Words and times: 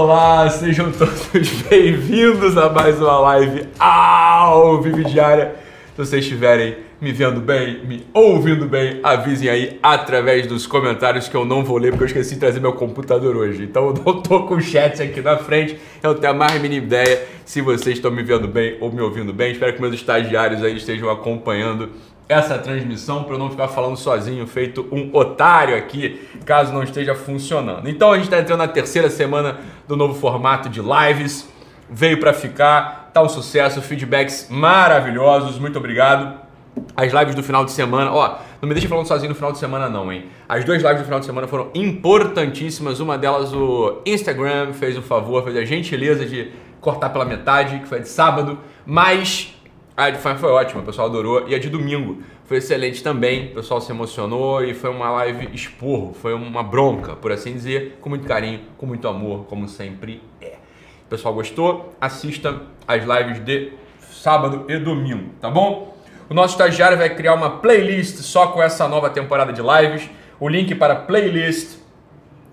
Olá, 0.00 0.48
sejam 0.48 0.92
todos 0.92 1.26
bem-vindos 1.68 2.56
a 2.56 2.70
mais 2.70 3.00
uma 3.00 3.18
live 3.18 3.66
ao 3.80 4.80
vivo 4.80 5.02
diária. 5.02 5.56
Se 5.90 5.96
vocês 5.96 6.22
estiverem 6.22 6.76
me 7.00 7.10
vendo 7.10 7.40
bem, 7.40 7.84
me 7.84 8.06
ouvindo 8.14 8.64
bem, 8.64 9.00
avisem 9.02 9.48
aí 9.48 9.76
através 9.82 10.46
dos 10.46 10.68
comentários 10.68 11.26
que 11.26 11.36
eu 11.36 11.44
não 11.44 11.64
vou 11.64 11.78
ler 11.78 11.90
porque 11.90 12.04
eu 12.04 12.06
esqueci 12.06 12.34
de 12.34 12.40
trazer 12.40 12.60
meu 12.60 12.74
computador 12.74 13.34
hoje. 13.36 13.64
Então 13.64 13.88
eu 13.88 13.94
não 13.94 14.22
tô 14.22 14.44
com 14.44 14.54
o 14.54 14.60
chat 14.60 15.02
aqui 15.02 15.20
na 15.20 15.36
frente, 15.36 15.76
eu 16.00 16.14
tenho 16.14 16.32
a 16.32 16.36
mais 16.36 16.62
mínima 16.62 16.86
ideia 16.86 17.26
se 17.44 17.60
vocês 17.60 17.96
estão 17.96 18.12
me 18.12 18.22
vendo 18.22 18.46
bem 18.46 18.76
ou 18.80 18.92
me 18.92 19.00
ouvindo 19.00 19.32
bem. 19.32 19.50
Espero 19.50 19.74
que 19.74 19.80
meus 19.80 19.94
estagiários 19.94 20.62
aí 20.62 20.76
estejam 20.76 21.10
acompanhando 21.10 21.90
essa 22.28 22.58
transmissão 22.58 23.24
para 23.24 23.34
eu 23.34 23.38
não 23.38 23.50
ficar 23.50 23.68
falando 23.68 23.96
sozinho, 23.96 24.46
feito 24.46 24.86
um 24.92 25.10
otário 25.16 25.74
aqui, 25.74 26.20
caso 26.44 26.72
não 26.72 26.82
esteja 26.82 27.14
funcionando. 27.14 27.88
Então 27.88 28.12
a 28.12 28.16
gente 28.16 28.24
está 28.24 28.38
entrando 28.38 28.58
na 28.58 28.68
terceira 28.68 29.08
semana 29.08 29.58
do 29.88 29.96
novo 29.96 30.14
formato 30.14 30.68
de 30.68 30.80
lives, 30.80 31.48
veio 31.90 32.20
para 32.20 32.34
ficar, 32.34 33.10
tá 33.12 33.22
um 33.22 33.28
sucesso, 33.28 33.80
feedbacks 33.80 34.48
maravilhosos, 34.50 35.58
muito 35.58 35.78
obrigado. 35.78 36.46
As 36.94 37.12
lives 37.12 37.34
do 37.34 37.42
final 37.42 37.64
de 37.64 37.72
semana, 37.72 38.12
ó, 38.12 38.38
não 38.60 38.68
me 38.68 38.74
deixe 38.74 38.86
falando 38.86 39.06
sozinho 39.06 39.30
no 39.30 39.34
final 39.34 39.50
de 39.50 39.58
semana 39.58 39.88
não, 39.88 40.12
hein? 40.12 40.26
As 40.48 40.64
duas 40.64 40.82
lives 40.82 40.98
do 40.98 41.04
final 41.04 41.18
de 41.18 41.26
semana 41.26 41.48
foram 41.48 41.70
importantíssimas, 41.74 43.00
uma 43.00 43.16
delas 43.16 43.52
o 43.52 44.02
Instagram 44.04 44.74
fez 44.74 44.96
o 44.96 45.02
favor, 45.02 45.42
fez 45.42 45.56
a 45.56 45.64
gentileza 45.64 46.24
de 46.24 46.52
cortar 46.80 47.08
pela 47.08 47.24
metade, 47.24 47.80
que 47.80 47.88
foi 47.88 48.00
de 48.00 48.08
sábado, 48.08 48.58
mas 48.86 49.54
a 49.96 50.10
de 50.10 50.18
foi 50.18 50.50
ótima, 50.52 50.82
o 50.82 50.84
pessoal 50.84 51.08
adorou. 51.08 51.48
E 51.48 51.54
a 51.56 51.58
de 51.58 51.68
domingo 51.68 52.22
foi 52.48 52.56
excelente 52.56 53.02
também. 53.02 53.50
O 53.50 53.56
pessoal 53.56 53.78
se 53.78 53.92
emocionou 53.92 54.64
e 54.64 54.72
foi 54.72 54.88
uma 54.88 55.10
live 55.10 55.50
esporro, 55.52 56.14
foi 56.14 56.32
uma 56.32 56.62
bronca, 56.62 57.14
por 57.14 57.30
assim 57.30 57.52
dizer, 57.52 57.98
com 58.00 58.08
muito 58.08 58.26
carinho, 58.26 58.60
com 58.78 58.86
muito 58.86 59.06
amor, 59.06 59.44
como 59.44 59.68
sempre 59.68 60.22
é. 60.40 60.56
O 61.04 61.10
pessoal 61.10 61.34
gostou? 61.34 61.94
Assista 62.00 62.62
as 62.86 63.04
lives 63.04 63.44
de 63.44 63.72
sábado 64.10 64.64
e 64.66 64.78
domingo, 64.78 65.30
tá 65.38 65.50
bom? 65.50 65.94
O 66.30 66.32
nosso 66.32 66.54
estagiário 66.54 66.96
vai 66.96 67.14
criar 67.14 67.34
uma 67.34 67.58
playlist 67.58 68.16
só 68.22 68.46
com 68.46 68.62
essa 68.62 68.88
nova 68.88 69.10
temporada 69.10 69.52
de 69.52 69.60
lives. 69.60 70.08
O 70.40 70.48
link 70.48 70.74
para 70.74 70.94
a 70.94 70.96
playlist 70.96 71.76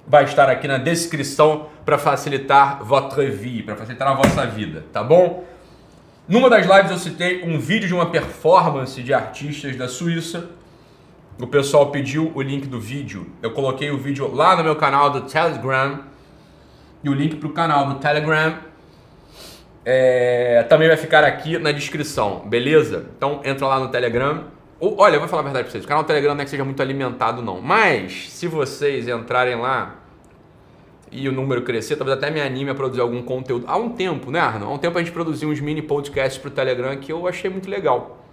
vai 0.06 0.26
estar 0.26 0.50
aqui 0.50 0.68
na 0.68 0.78
descrição 0.78 1.68
para 1.86 1.98
facilitar 1.98 2.84
votre 2.84 3.30
vie, 3.30 3.64
para 3.64 3.78
facilitar 3.78 4.10
a 4.10 4.14
vossa 4.14 4.46
vida, 4.46 4.84
tá 4.92 5.02
bom? 5.02 5.46
Numa 6.28 6.50
das 6.50 6.66
lives 6.66 6.90
eu 6.90 6.98
citei 6.98 7.44
um 7.44 7.60
vídeo 7.60 7.88
de 7.88 7.94
uma 7.94 8.08
performance 8.08 9.00
de 9.04 9.14
artistas 9.14 9.76
da 9.76 9.88
Suíça. 9.88 10.50
O 11.40 11.46
pessoal 11.46 11.92
pediu 11.92 12.32
o 12.34 12.42
link 12.42 12.66
do 12.66 12.82
vídeo. 12.82 13.28
Eu 13.44 13.52
coloquei 13.52 13.92
o 13.92 13.98
vídeo 14.00 14.34
lá 14.34 14.56
no 14.56 14.64
meu 14.64 14.76
canal 14.76 15.12
do 15.12 15.22
Telegram. 15.22 16.00
E 17.04 17.10
o 17.10 17.14
link 17.14 17.36
para 17.36 17.48
o 17.48 17.52
canal 17.52 17.86
do 17.86 18.00
Telegram 18.00 18.58
é, 19.86 20.66
também 20.68 20.88
vai 20.88 20.98
ficar 20.98 21.24
aqui 21.24 21.60
na 21.60 21.72
descrição, 21.72 22.40
beleza? 22.48 23.06
Então 23.16 23.42
entra 23.44 23.68
lá 23.68 23.80
no 23.80 23.90
Telegram. 23.90 24.46
olha, 24.82 25.18
eu 25.18 25.20
vou 25.20 25.30
falar 25.30 25.42
a 25.42 25.46
verdade 25.46 25.66
para 25.66 25.74
vocês. 25.74 25.86
O 25.86 25.88
canal 25.88 26.02
do 26.02 26.08
Telegram 26.08 26.34
não 26.34 26.42
é 26.42 26.46
que 26.46 26.50
seja 26.50 26.66
muito 26.66 26.82
alimentado, 26.82 27.44
não. 27.44 27.62
Mas 27.62 28.32
se 28.32 28.48
vocês 28.48 29.08
entrarem 29.08 29.58
lá, 29.58 29.98
e 31.16 31.30
o 31.30 31.32
número 31.32 31.62
crescer, 31.62 31.96
talvez 31.96 32.18
até 32.18 32.30
me 32.30 32.42
anime 32.42 32.70
a 32.72 32.76
produzir 32.76 33.02
algum 33.02 33.22
conteúdo. 33.22 33.66
Há 33.68 33.78
um 33.78 33.90
tempo, 33.90 34.30
né, 34.30 34.40
Arno? 34.40 34.66
Há 34.66 34.74
um 34.74 34.78
tempo 34.78 34.98
a 34.98 35.02
gente 35.02 35.14
produziu 35.14 35.50
uns 35.50 35.62
mini 35.62 35.82
podcasts 35.82 36.38
para 36.38 36.50
o 36.50 36.52
Telegram 36.52 36.96
que 36.98 37.12
eu 37.12 37.26
achei 37.28 37.50
muito 37.50 37.70
legal. 37.70 38.26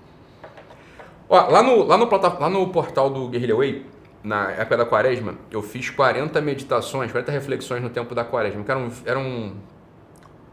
Ó, 1.28 1.48
lá, 1.48 1.62
no, 1.62 1.84
lá, 1.84 1.96
no, 1.96 2.08
lá 2.10 2.50
no 2.50 2.68
portal 2.68 3.08
do 3.08 3.28
Guerrilla 3.28 3.56
Way, 3.56 3.86
na 4.22 4.50
época 4.50 4.76
da 4.76 4.84
quaresma, 4.84 5.36
eu 5.50 5.62
fiz 5.62 5.90
40 5.90 6.40
meditações, 6.40 7.10
40 7.10 7.30
reflexões 7.32 7.82
no 7.82 7.88
tempo 7.88 8.14
da 8.14 8.24
quaresma, 8.24 8.62
que 8.62 8.70
eram, 8.70 8.90
eram 9.06 9.52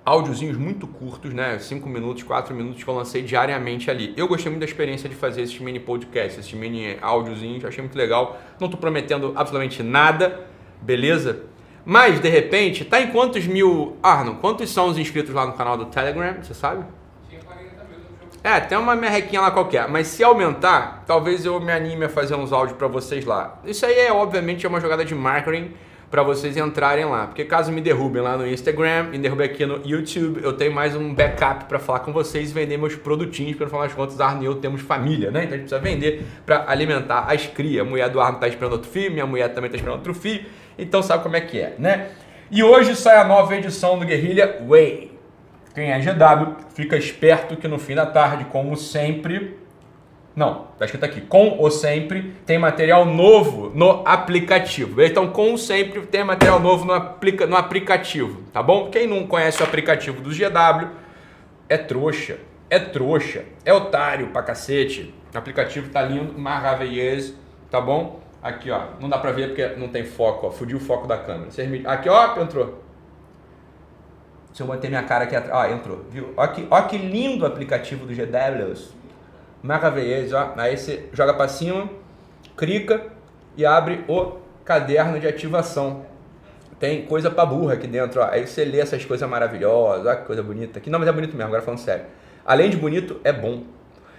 áudiozinhos 0.05 0.57
muito 0.57 0.87
curtos, 0.87 1.33
né? 1.33 1.59
5 1.59 1.87
minutos, 1.89 2.23
4 2.23 2.55
minutos 2.55 2.83
que 2.83 2.89
eu 2.89 2.93
lancei 2.93 3.21
diariamente 3.21 3.91
ali. 3.91 4.13
Eu 4.15 4.27
gostei 4.27 4.51
muito 4.51 4.61
da 4.61 4.65
experiência 4.65 5.09
de 5.09 5.15
fazer 5.15 5.41
esses 5.41 5.59
mini 5.59 5.79
podcasts, 5.79 6.39
esses 6.39 6.53
mini 6.53 6.97
áudiozinhos, 7.01 7.65
achei 7.65 7.83
muito 7.83 7.97
legal. 7.97 8.39
Não 8.59 8.67
estou 8.67 8.79
prometendo 8.79 9.33
absolutamente 9.35 9.83
nada, 9.83 10.47
beleza? 10.81 11.48
Mas, 11.89 12.19
de 12.19 12.29
repente, 12.29 12.85
tá 12.85 13.01
em 13.01 13.07
quantos 13.07 13.47
mil. 13.47 13.97
Arno, 14.03 14.35
quantos 14.35 14.69
são 14.69 14.89
os 14.89 14.97
inscritos 14.99 15.33
lá 15.33 15.47
no 15.47 15.53
canal 15.53 15.75
do 15.75 15.85
Telegram? 15.85 16.35
Você 16.39 16.53
sabe? 16.53 16.85
Tinha 17.27 17.41
40 17.41 17.63
mil. 17.85 17.97
É, 18.43 18.59
tem 18.59 18.77
uma 18.77 18.95
merrequinha 18.95 19.41
lá 19.41 19.49
qualquer. 19.49 19.87
Mas 19.89 20.05
se 20.05 20.23
aumentar, 20.23 21.03
talvez 21.07 21.45
eu 21.45 21.59
me 21.59 21.71
anime 21.71 22.05
a 22.05 22.09
fazer 22.09 22.35
uns 22.35 22.53
áudios 22.53 22.77
para 22.77 22.87
vocês 22.87 23.25
lá. 23.25 23.59
Isso 23.65 23.87
aí 23.87 23.97
é, 24.01 24.13
obviamente, 24.13 24.67
é 24.67 24.69
uma 24.69 24.79
jogada 24.79 25.03
de 25.03 25.15
marketing 25.15 25.71
para 26.11 26.21
vocês 26.21 26.55
entrarem 26.57 27.05
lá. 27.05 27.25
Porque 27.25 27.43
caso 27.43 27.71
me 27.71 27.81
derrubem 27.81 28.21
lá 28.21 28.37
no 28.37 28.45
Instagram, 28.47 29.05
me 29.05 29.17
derrubem 29.17 29.47
aqui 29.47 29.65
no 29.65 29.81
YouTube, 29.83 30.43
eu 30.43 30.53
tenho 30.53 30.71
mais 30.71 30.95
um 30.95 31.11
backup 31.11 31.65
para 31.65 31.79
falar 31.79 32.01
com 32.01 32.13
vocês 32.13 32.51
e 32.51 32.53
vender 32.53 32.77
meus 32.77 32.93
produtinhos, 32.93 33.53
porque 33.53 33.63
no 33.63 33.69
final 33.71 33.87
das 33.87 33.95
contas, 33.95 34.21
Arno 34.21 34.43
e 34.43 34.45
eu 34.45 34.53
temos 34.57 34.81
família, 34.81 35.31
né? 35.31 35.45
Então 35.45 35.55
a 35.55 35.57
gente 35.57 35.69
precisa 35.69 35.81
vender 35.81 36.23
para 36.45 36.65
alimentar 36.67 37.21
as 37.21 37.47
crias. 37.47 37.81
A 37.81 37.89
mulher 37.89 38.09
do 38.09 38.21
Arno 38.21 38.37
tá 38.37 38.47
esperando 38.47 38.73
outro 38.73 38.91
filho, 38.91 39.11
minha 39.11 39.25
mulher 39.25 39.47
também 39.49 39.71
tá 39.71 39.75
esperando 39.75 39.97
outro 39.97 40.13
filho 40.13 40.45
então 40.79 41.01
sabe 41.03 41.23
como 41.23 41.35
é 41.35 41.41
que 41.41 41.59
é, 41.59 41.75
né? 41.77 42.07
E 42.51 42.63
hoje 42.63 42.95
sai 42.95 43.17
a 43.17 43.23
nova 43.23 43.55
edição 43.55 43.99
do 43.99 44.05
Guerrilha 44.05 44.57
Way. 44.67 45.11
Quem 45.75 45.91
é 45.91 45.99
GW 45.99 46.55
fica 46.73 46.97
esperto 46.97 47.55
que 47.55 47.67
no 47.67 47.77
fim 47.77 47.93
da 47.93 48.05
tarde, 48.05 48.45
como 48.45 48.75
sempre, 48.75 49.57
não, 50.35 50.67
tá 50.77 50.85
escrito 50.85 51.03
aqui, 51.03 51.21
com 51.21 51.57
ou 51.59 51.69
sempre 51.69 52.33
tem 52.45 52.57
material 52.57 53.05
novo 53.05 53.71
no 53.75 54.01
aplicativo. 54.05 55.01
Então, 55.01 55.27
com 55.27 55.51
ou 55.51 55.57
sempre 55.57 56.01
tem 56.01 56.23
material 56.23 56.59
novo 56.59 56.85
no, 56.85 56.93
aplica, 56.93 57.45
no 57.45 57.55
aplicativo, 57.55 58.41
tá 58.51 58.63
bom? 58.63 58.89
Quem 58.89 59.05
não 59.05 59.27
conhece 59.27 59.61
o 59.61 59.65
aplicativo 59.65 60.21
do 60.21 60.31
GW 60.31 60.89
é 61.69 61.77
trouxa, 61.77 62.39
é 62.67 62.79
trouxa, 62.79 63.45
é 63.63 63.71
otário 63.71 64.27
pra 64.29 64.41
cacete. 64.41 65.13
O 65.33 65.37
aplicativo 65.37 65.89
tá 65.89 66.01
lindo, 66.01 66.37
maravilhoso, 66.37 67.35
tá 67.69 67.79
bom? 67.79 68.19
Aqui, 68.41 68.71
ó. 68.71 68.81
Não 68.99 69.09
dá 69.09 69.17
pra 69.17 69.31
ver 69.31 69.49
porque 69.49 69.67
não 69.79 69.89
tem 69.89 70.05
foco, 70.05 70.47
ó. 70.47 70.51
Fudiu 70.51 70.77
o 70.77 70.81
foco 70.81 71.07
da 71.07 71.17
câmera. 71.17 71.49
Aqui, 71.85 72.09
ó, 72.09 72.41
entrou. 72.41 72.83
Se 74.53 74.61
eu 74.63 74.67
manter 74.67 74.89
minha 74.89 75.03
cara 75.03 75.25
aqui 75.25 75.35
atrás. 75.35 75.71
Ó, 75.71 75.73
entrou. 75.75 76.05
Viu? 76.09 76.33
Ó 76.35 76.47
que, 76.47 76.67
ó 76.69 76.81
que 76.83 76.97
lindo 76.97 77.45
aplicativo 77.45 78.05
do 78.05 78.13
GWs. 78.13 78.93
Maravilhoso, 79.61 80.35
ó. 80.35 80.53
Aí 80.57 80.77
você 80.77 81.09
joga 81.11 81.33
pra 81.33 81.47
cima, 81.47 81.89
clica 82.55 83.07
e 83.57 83.65
abre 83.65 84.05
o 84.07 84.37
caderno 84.63 85.19
de 85.19 85.27
ativação. 85.27 86.05
Tem 86.79 87.05
coisa 87.05 87.29
pra 87.29 87.45
burra 87.45 87.73
aqui 87.73 87.87
dentro, 87.87 88.21
ó. 88.21 88.29
Aí 88.29 88.47
você 88.47 88.63
lê 88.63 88.79
essas 88.79 89.03
coisas 89.03 89.27
maravilhosas, 89.29 90.05
ó 90.05 90.15
que 90.15 90.25
coisa 90.25 90.41
bonita 90.41 90.79
aqui. 90.79 90.89
Não, 90.89 90.97
mas 90.97 91.09
é 91.09 91.11
bonito 91.11 91.35
mesmo, 91.35 91.47
agora 91.47 91.61
falando 91.61 91.79
sério. 91.79 92.05
Além 92.45 92.69
de 92.69 92.77
bonito, 92.77 93.19
é 93.23 93.33
bom. 93.33 93.63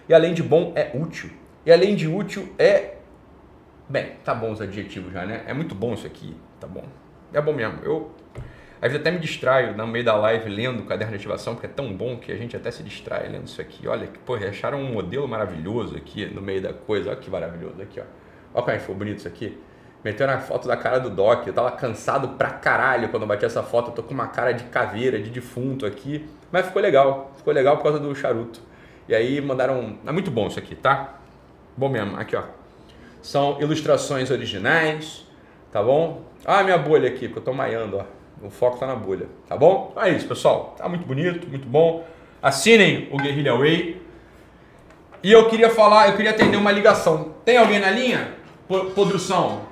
E 0.06 0.12
além 0.12 0.34
de 0.34 0.42
bom, 0.42 0.72
é 0.76 0.90
útil. 0.94 1.30
E 1.64 1.72
além 1.72 1.94
de 1.94 2.06
útil, 2.06 2.52
é 2.58 2.96
Bem, 3.90 4.12
tá 4.24 4.32
bom 4.32 4.52
os 4.52 4.60
adjetivos 4.60 5.12
já, 5.12 5.26
né? 5.26 5.42
É 5.48 5.52
muito 5.52 5.74
bom 5.74 5.94
isso 5.94 6.06
aqui, 6.06 6.36
tá 6.60 6.66
bom. 6.68 6.84
É 7.32 7.40
bom 7.40 7.52
mesmo. 7.52 7.80
Eu 7.82 8.12
às 8.80 8.92
vezes 8.92 9.00
até 9.00 9.10
me 9.10 9.18
distraio 9.18 9.76
no 9.76 9.84
meio 9.84 10.04
da 10.04 10.14
live 10.14 10.48
lendo 10.48 10.84
o 10.84 10.86
caderno 10.86 11.10
de 11.10 11.16
ativação, 11.16 11.54
porque 11.54 11.66
é 11.66 11.70
tão 11.70 11.92
bom 11.92 12.16
que 12.16 12.30
a 12.30 12.36
gente 12.36 12.56
até 12.56 12.70
se 12.70 12.84
distrai 12.84 13.28
lendo 13.28 13.46
isso 13.46 13.60
aqui. 13.60 13.88
Olha, 13.88 14.06
que 14.06 14.18
porra, 14.20 14.46
acharam 14.46 14.80
um 14.80 14.92
modelo 14.92 15.26
maravilhoso 15.26 15.96
aqui 15.96 16.24
no 16.24 16.40
meio 16.40 16.62
da 16.62 16.72
coisa. 16.72 17.10
Olha 17.10 17.18
que 17.18 17.28
maravilhoso 17.28 17.82
aqui, 17.82 17.98
ó. 17.98 18.04
Olha 18.54 18.62
como 18.62 18.70
é 18.70 18.74
que 18.74 18.80
ficou 18.80 18.94
bonito 18.94 19.18
isso 19.18 19.26
aqui. 19.26 19.60
Meteram 20.04 20.34
a 20.34 20.38
foto 20.38 20.68
da 20.68 20.76
cara 20.76 21.00
do 21.00 21.10
Doc. 21.10 21.48
Eu 21.48 21.52
tava 21.52 21.72
cansado 21.72 22.28
pra 22.38 22.50
caralho 22.50 23.08
quando 23.08 23.24
eu 23.24 23.28
bati 23.28 23.44
essa 23.44 23.64
foto. 23.64 23.90
Eu 23.90 23.94
tô 23.96 24.04
com 24.04 24.14
uma 24.14 24.28
cara 24.28 24.52
de 24.52 24.62
caveira, 24.64 25.20
de 25.20 25.30
defunto 25.30 25.84
aqui. 25.84 26.26
Mas 26.52 26.64
ficou 26.64 26.80
legal. 26.80 27.32
Ficou 27.36 27.52
legal 27.52 27.76
por 27.76 27.82
causa 27.82 27.98
do 27.98 28.14
charuto. 28.14 28.60
E 29.08 29.14
aí 29.16 29.40
mandaram. 29.40 29.98
É 30.06 30.12
muito 30.12 30.30
bom 30.30 30.46
isso 30.46 30.60
aqui, 30.60 30.76
tá? 30.76 31.18
Bom 31.76 31.88
mesmo. 31.88 32.16
Aqui, 32.16 32.36
ó. 32.36 32.59
São 33.22 33.60
ilustrações 33.60 34.30
originais, 34.30 35.26
tá 35.70 35.82
bom? 35.82 36.22
Ah, 36.44 36.62
minha 36.62 36.78
bolha 36.78 37.08
aqui, 37.08 37.28
porque 37.28 37.40
eu 37.40 37.44
tô 37.44 37.52
maiando, 37.52 37.98
ó. 37.98 38.04
O 38.42 38.50
foco 38.50 38.78
tá 38.78 38.86
na 38.86 38.96
bolha, 38.96 39.28
tá 39.46 39.56
bom? 39.56 39.88
Então 39.90 40.02
é 40.02 40.10
isso, 40.10 40.26
pessoal. 40.26 40.74
Tá 40.78 40.88
muito 40.88 41.06
bonito, 41.06 41.46
muito 41.46 41.68
bom. 41.68 42.04
Assinem 42.42 43.08
o 43.12 43.18
Guerrilla 43.18 43.58
Way. 43.58 44.00
E 45.22 45.30
eu 45.30 45.46
queria 45.50 45.68
falar, 45.68 46.08
eu 46.08 46.16
queria 46.16 46.30
atender 46.30 46.56
uma 46.56 46.72
ligação. 46.72 47.34
Tem 47.44 47.58
alguém 47.58 47.78
na 47.78 47.90
linha? 47.90 48.34
Produção. 48.94 49.66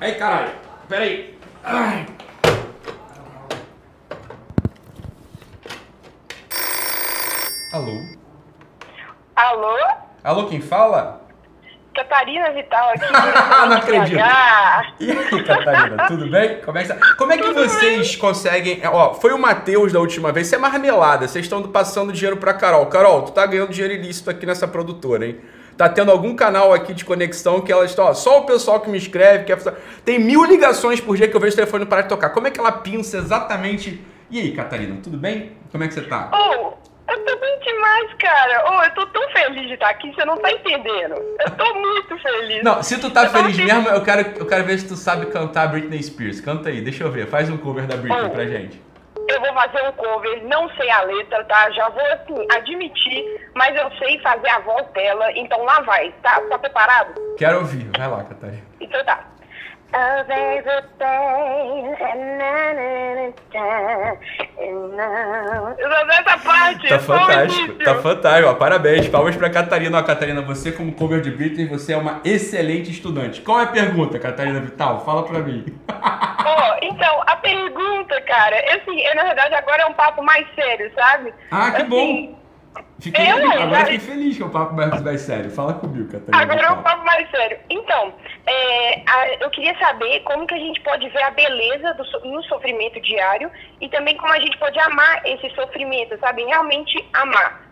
Aí, 0.00 0.14
caralho. 0.14 0.52
Pera 0.88 1.04
aí. 1.04 1.38
Ai. 1.62 2.06
Alô? 7.70 8.00
Alô? 9.36 9.76
Alô, 10.24 10.46
quem 10.46 10.62
fala? 10.62 11.27
Catarina 11.98 12.50
Vital 12.52 12.90
aqui. 12.90 13.10
não 13.68 13.76
acredito. 13.76 14.18
E 15.00 15.10
aí, 15.10 15.44
Catarina, 15.44 16.06
tudo 16.06 16.30
bem? 16.30 16.60
Como 16.64 16.78
é 16.78 16.82
que, 16.82 16.88
tá? 16.88 17.14
Como 17.16 17.32
é 17.32 17.38
que 17.38 17.52
vocês 17.52 18.14
conseguem. 18.14 18.80
Ó, 18.86 19.14
foi 19.14 19.32
o 19.32 19.38
Matheus 19.38 19.92
da 19.92 19.98
última 19.98 20.30
vez, 20.30 20.46
você 20.46 20.54
é 20.54 20.58
marmelada, 20.58 21.26
vocês 21.26 21.44
estão 21.44 21.60
passando 21.64 22.12
dinheiro 22.12 22.36
pra 22.36 22.54
Carol. 22.54 22.86
Carol, 22.86 23.22
tu 23.22 23.32
tá 23.32 23.44
ganhando 23.46 23.70
dinheiro 23.70 23.94
ilícito 23.94 24.30
aqui 24.30 24.46
nessa 24.46 24.68
produtora, 24.68 25.26
hein? 25.26 25.40
tá 25.76 25.88
tendo 25.88 26.10
algum 26.10 26.34
canal 26.34 26.72
aqui 26.72 26.92
de 26.92 27.04
conexão 27.04 27.60
que 27.60 27.70
elas 27.70 27.90
estão, 27.90 28.06
ó, 28.06 28.12
só 28.12 28.40
o 28.40 28.44
pessoal 28.44 28.80
que 28.80 28.90
me 28.90 28.98
escreve, 28.98 29.44
que 29.44 29.52
é... 29.52 29.56
tem 30.04 30.18
mil 30.18 30.44
ligações 30.44 31.00
por 31.00 31.16
dia 31.16 31.28
que 31.28 31.36
eu 31.36 31.40
vejo 31.40 31.52
o 31.52 31.56
telefone 31.56 31.86
parar 31.86 32.02
de 32.02 32.08
tocar. 32.08 32.30
Como 32.30 32.48
é 32.48 32.50
que 32.50 32.58
ela 32.58 32.72
pinça 32.72 33.16
exatamente? 33.16 34.04
E 34.28 34.40
aí, 34.40 34.52
Catarina, 34.52 34.98
tudo 35.00 35.16
bem? 35.16 35.52
Como 35.70 35.84
é 35.84 35.88
que 35.88 35.94
você 35.94 36.02
tá? 36.02 36.30
Oh, 36.34 36.72
eu 37.18 37.24
tô 37.24 37.36
bem 37.40 37.58
demais, 37.60 38.14
cara. 38.18 38.64
Oh, 38.70 38.82
eu 38.82 38.90
tô 38.94 39.06
tão 39.06 39.28
feliz 39.30 39.66
de 39.66 39.74
estar 39.74 39.90
aqui, 39.90 40.12
você 40.14 40.24
não 40.24 40.36
tá 40.36 40.50
entendendo. 40.50 41.14
Eu 41.14 41.50
tô 41.56 41.74
muito 41.74 42.18
feliz. 42.18 42.62
Não, 42.64 42.82
se 42.82 42.98
tu 43.00 43.10
tá 43.10 43.24
eu 43.24 43.30
feliz 43.30 43.56
mesmo, 43.56 43.88
eu 43.88 44.02
quero, 44.02 44.20
eu 44.38 44.46
quero 44.46 44.64
ver 44.64 44.78
se 44.78 44.88
tu 44.88 44.96
sabe 44.96 45.26
cantar 45.26 45.68
Britney 45.68 46.02
Spears. 46.02 46.40
Canta 46.40 46.68
aí, 46.68 46.80
deixa 46.80 47.04
eu 47.04 47.10
ver. 47.10 47.26
Faz 47.26 47.50
um 47.50 47.56
cover 47.56 47.86
da 47.86 47.96
Britney 47.96 48.26
Oh. 48.26 48.30
pra 48.30 48.46
gente. 48.46 48.82
Eu 49.28 49.40
vou 49.42 49.52
fazer 49.52 49.82
um 49.86 49.92
cover, 49.92 50.42
não 50.44 50.70
sei 50.70 50.88
a 50.90 51.02
letra, 51.02 51.44
tá? 51.44 51.70
Já 51.72 51.88
vou, 51.90 52.02
assim, 52.12 52.46
admitir, 52.50 53.50
mas 53.54 53.76
eu 53.76 53.90
sei 53.98 54.18
fazer 54.20 54.48
a 54.48 54.58
voz 54.60 54.86
dela, 54.94 55.30
então 55.36 55.62
lá 55.64 55.80
vai, 55.82 56.10
tá? 56.22 56.40
Tá 56.48 56.58
preparado? 56.58 57.12
Quero 57.36 57.58
ouvir. 57.58 57.90
Vai 57.96 58.08
lá, 58.08 58.24
Catarina. 58.24 58.62
Então 58.80 59.04
tá. 59.04 59.22
Oh, 59.90 60.22
there's 60.28 60.66
a 60.66 60.82
thing, 60.98 61.96
na, 61.98 62.74
na, 62.74 62.92
na, 63.14 63.32
na, 63.54 63.72
na. 64.96 65.74
Eu 65.78 65.90
só 65.90 66.06
sei 66.06 66.18
essa 66.18 66.38
parte. 66.38 66.88
Tá 66.88 66.94
é 66.94 66.98
fantástico, 66.98 67.84
tá 67.84 67.94
fantástico. 67.94 68.50
Ó, 68.50 68.54
parabéns, 68.54 69.08
palmas 69.08 69.34
pra 69.34 69.48
Catarina. 69.48 69.98
Ó, 69.98 70.02
Catarina, 70.02 70.42
você 70.42 70.72
como 70.72 70.92
cover 70.92 71.22
de 71.22 71.30
Britney, 71.30 71.66
você 71.66 71.94
é 71.94 71.96
uma 71.96 72.20
excelente 72.22 72.90
estudante. 72.90 73.40
Qual 73.40 73.60
é 73.60 73.64
a 73.64 73.68
pergunta, 73.68 74.18
Catarina 74.18 74.60
Vital? 74.60 75.02
Fala 75.06 75.22
pra 75.22 75.38
mim. 75.38 75.64
Ó, 75.88 76.76
então, 76.82 77.22
a 77.26 77.36
pergunta, 77.36 78.20
cara, 78.22 78.56
assim, 78.76 79.00
eu, 79.00 79.14
na 79.16 79.24
verdade 79.24 79.54
agora 79.54 79.84
é 79.84 79.86
um 79.86 79.94
papo 79.94 80.22
mais 80.22 80.46
sério, 80.54 80.92
sabe? 80.94 81.32
Ah, 81.50 81.70
que 81.70 81.82
Assim, 81.82 81.88
bom. 81.88 82.38
Fiquei, 83.00 83.28
agora 83.28 83.70
já- 83.70 83.84
fiquei 83.86 83.98
feliz 84.00 84.36
que 84.36 84.42
o 84.42 84.50
papo 84.50 84.74
mais, 84.74 85.00
mais 85.02 85.20
sério. 85.20 85.50
Fala 85.50 85.74
comigo, 85.74 86.10
Catarina. 86.10 86.42
Agora 86.42 86.60
é 86.60 86.70
um 86.72 86.76
Vital. 86.76 86.82
papo 86.82 87.04
mais 87.06 87.30
sério. 87.30 87.58
Então, 87.70 88.12
é, 88.44 89.02
a- 89.06 89.34
eu 89.40 89.50
queria 89.50 89.76
saber 89.78 90.20
como 90.20 90.46
que 90.46 90.54
a 90.54 90.58
gente 90.58 90.80
pode 90.80 91.08
ver 91.08 91.22
a 91.22 91.30
beleza 91.30 91.94
do 91.94 92.04
no 92.28 92.42
sofrimento 92.44 93.00
diário 93.00 93.50
e 93.80 93.88
também 93.88 94.16
como 94.16 94.32
a 94.32 94.40
gente 94.40 94.56
pode 94.58 94.78
amar 94.80 95.22
esse 95.24 95.48
sofrimento, 95.54 96.18
sabe? 96.18 96.42
Realmente 96.44 97.04
amar. 97.14 97.62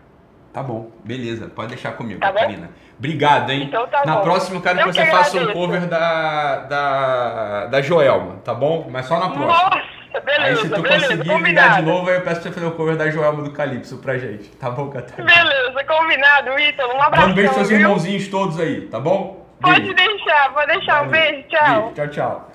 Tá 0.53 0.63
bom, 0.63 0.89
beleza. 1.03 1.49
Pode 1.49 1.69
deixar 1.69 1.91
comigo, 1.91 2.19
Tá 2.21 2.31
bom? 2.31 2.39
Catarina. 2.39 2.69
Obrigado, 2.97 3.49
hein? 3.51 3.63
Então 3.63 3.85
tá 3.87 4.03
Na 4.05 4.15
bom. 4.15 4.21
próxima 4.23 4.57
eu 4.57 4.61
quero 4.63 4.77
que 4.79 4.83
Eu 4.89 4.93
você 4.93 5.05
faça 5.07 5.37
um 5.39 5.53
cover 5.53 5.85
da, 5.87 6.55
da, 6.61 7.65
da 7.67 7.81
Joelma, 7.81 8.37
tá 8.43 8.53
bom? 8.55 8.87
Mas 8.89 9.05
só 9.05 9.19
na 9.19 9.29
próxima. 9.29 9.45
Nossa, 9.69 9.83
beleza, 10.25 10.43
aí 10.43 10.55
se 10.57 10.69
tu 10.69 10.81
beleza, 10.81 11.01
conseguir 11.05 11.21
ligar 11.23 11.37
combinado. 11.37 11.75
de 11.75 11.81
novo, 11.91 12.09
aí 12.09 12.15
eu 12.15 12.21
peço 12.21 12.41
pra 12.41 12.49
você 12.49 12.51
fazer 12.51 12.65
o 12.65 12.71
cover 12.71 12.95
da 12.97 13.09
Joelma 13.09 13.43
do 13.43 13.51
Calypso 13.51 13.97
pra 13.97 14.17
gente. 14.17 14.49
Tá 14.51 14.69
bom, 14.69 14.89
Catarina? 14.89 15.27
Beleza, 15.33 15.83
combinado, 15.83 16.59
Ítalo. 16.59 16.93
Um 16.93 17.01
abraço. 17.01 17.21
Manda 17.21 17.31
um 17.31 17.35
beijo 17.35 17.53
pros 17.53 17.67
seus 17.67 17.79
irmãozinhos 17.79 18.27
todos 18.27 18.59
aí, 18.59 18.81
tá 18.87 18.99
bom? 18.99 19.45
Pode 19.61 19.81
Beijo. 19.81 19.95
deixar, 19.95 20.53
pode 20.53 20.67
deixar. 20.67 21.03
Um 21.03 21.07
beijo, 21.09 21.47
tchau. 21.49 21.81
Beijo, 21.81 21.93
Tchau, 21.95 22.07
tchau. 22.09 22.51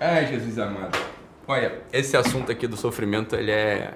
Ai, 0.00 0.26
Jesus 0.26 0.58
amado. 0.58 0.98
Olha, 1.46 1.80
esse 1.92 2.16
assunto 2.16 2.50
aqui 2.50 2.66
do 2.66 2.76
sofrimento, 2.76 3.36
ele 3.36 3.50
é... 3.50 3.92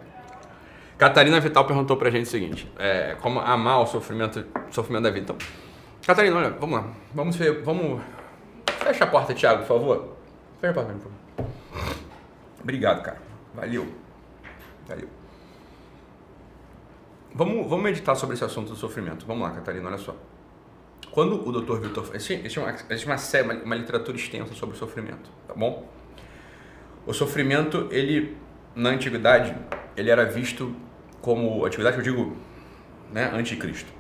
Catarina 0.96 1.40
Vital 1.40 1.64
perguntou 1.64 1.96
pra 1.96 2.10
gente 2.10 2.26
o 2.26 2.30
seguinte, 2.30 2.70
é, 2.78 3.16
como 3.20 3.40
amar 3.40 3.80
o 3.80 3.86
sofrimento, 3.86 4.44
sofrimento 4.70 5.04
da 5.04 5.10
vida. 5.10 5.32
Então, 5.32 5.36
Catarina, 6.06 6.36
olha, 6.36 6.50
vamos 6.50 6.78
lá. 6.78 6.86
Vamos 7.14 7.36
ver, 7.36 7.62
vamos... 7.62 8.00
Fecha 8.78 9.04
a 9.04 9.06
porta, 9.06 9.34
Thiago, 9.34 9.60
por 9.60 9.66
favor. 9.68 10.17
Porta, 10.60 10.82
por 10.84 11.00
favor. 11.00 11.28
Obrigado, 12.60 13.02
cara. 13.02 13.20
Valeu. 13.54 13.86
Valeu. 14.86 15.08
Vamos, 17.34 17.68
vamos 17.68 17.84
meditar 17.84 18.16
sobre 18.16 18.34
esse 18.34 18.44
assunto 18.44 18.70
do 18.70 18.76
sofrimento. 18.76 19.24
Vamos 19.26 19.46
lá, 19.46 19.54
Catarina, 19.54 19.88
olha 19.88 19.98
só. 19.98 20.16
Quando 21.12 21.48
o 21.48 21.52
Dr. 21.52 21.80
Victor... 21.80 22.10
Existe, 22.14 22.58
uma, 22.58 22.70
existe 22.72 23.06
uma, 23.06 23.18
série, 23.18 23.44
uma, 23.44 23.54
uma 23.62 23.74
literatura 23.76 24.16
extensa 24.16 24.54
sobre 24.54 24.74
o 24.74 24.78
sofrimento, 24.78 25.30
tá 25.46 25.54
bom? 25.54 25.88
O 27.06 27.14
sofrimento, 27.14 27.88
ele, 27.90 28.36
na 28.74 28.90
antiguidade, 28.90 29.56
ele 29.96 30.10
era 30.10 30.24
visto 30.24 30.74
como... 31.20 31.64
Antiguidade, 31.64 31.96
eu 31.98 32.02
digo, 32.02 32.36
né, 33.12 33.30
anticristo. 33.32 33.90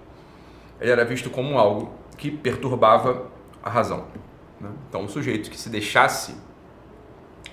Ele 0.80 0.90
era 0.90 1.04
visto 1.04 1.30
como 1.30 1.58
algo 1.58 1.92
que 2.16 2.30
perturbava 2.30 3.30
a 3.62 3.70
razão. 3.70 4.08
né? 4.60 4.70
Então, 4.88 5.04
o 5.04 5.08
sujeito 5.08 5.50
que 5.50 5.58
se 5.58 5.70
deixasse 5.70 6.47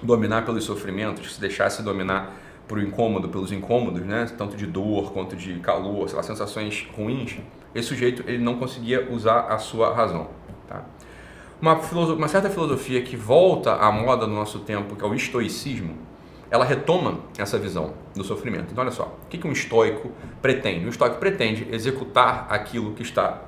dominar 0.02 0.46
pelos 0.46 0.64
sofrimentos, 0.64 1.36
se 1.36 1.42
deixasse 1.42 1.82
dominar 1.84 2.34
por 2.68 2.82
incômodo, 2.82 3.30
pelos 3.30 3.52
incômodos, 3.52 4.02
né? 4.02 4.28
tanto 4.38 4.58
de 4.58 4.66
dor 4.66 5.12
quanto 5.12 5.36
de 5.36 5.60
calor, 5.60 6.08
sei 6.10 6.18
lá, 6.18 6.24
sensações 6.24 6.88
ruins, 6.96 7.38
esse 7.74 7.90
sujeito 7.90 8.24
ele 8.28 8.40
não 8.40 8.58
conseguia 8.58 9.12
usar 9.12 9.42
a 9.42 9.58
sua 9.58 9.94
razão. 9.94 10.30
Tá? 10.68 10.84
Uma, 11.62 11.76
uma 11.76 12.28
certa 12.28 12.50
filosofia 12.50 13.02
que 13.02 13.16
volta 13.16 13.76
à 13.76 13.92
moda 13.92 14.26
no 14.26 14.34
nosso 14.34 14.60
tempo, 14.60 14.96
que 14.96 15.04
é 15.04 15.08
o 15.08 15.14
estoicismo, 15.14 15.98
ela 16.50 16.64
retoma 16.64 17.20
essa 17.38 17.58
visão 17.58 17.94
do 18.16 18.24
sofrimento. 18.24 18.68
Então, 18.72 18.84
olha 18.84 18.92
só, 18.92 19.18
o 19.26 19.28
que 19.28 19.46
um 19.46 19.52
estoico 19.52 20.12
pretende? 20.42 20.86
Um 20.86 20.90
estoico 20.90 21.18
pretende 21.18 21.68
executar 21.72 22.48
aquilo 22.50 22.94
que 22.94 23.02
está 23.02 23.42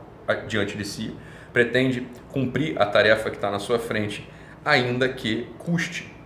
diante 0.48 0.78
de 0.78 0.84
si, 0.84 1.16
pretende 1.54 2.08
cumprir 2.30 2.80
a 2.82 2.86
tarefa 2.86 3.30
que 3.30 3.38
está 3.38 3.50
na 3.50 3.60
sua 3.60 3.80
frente, 3.80 4.28
ainda 4.66 5.08
que 5.08 5.48
custe 5.58 6.17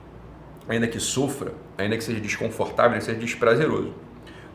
ainda 0.75 0.87
que 0.87 0.99
sofra, 0.99 1.51
ainda 1.77 1.97
que 1.97 2.03
seja 2.03 2.19
desconfortável, 2.19 2.91
ainda 2.93 2.99
que 2.99 3.05
seja 3.05 3.19
desprazeroso. 3.19 3.93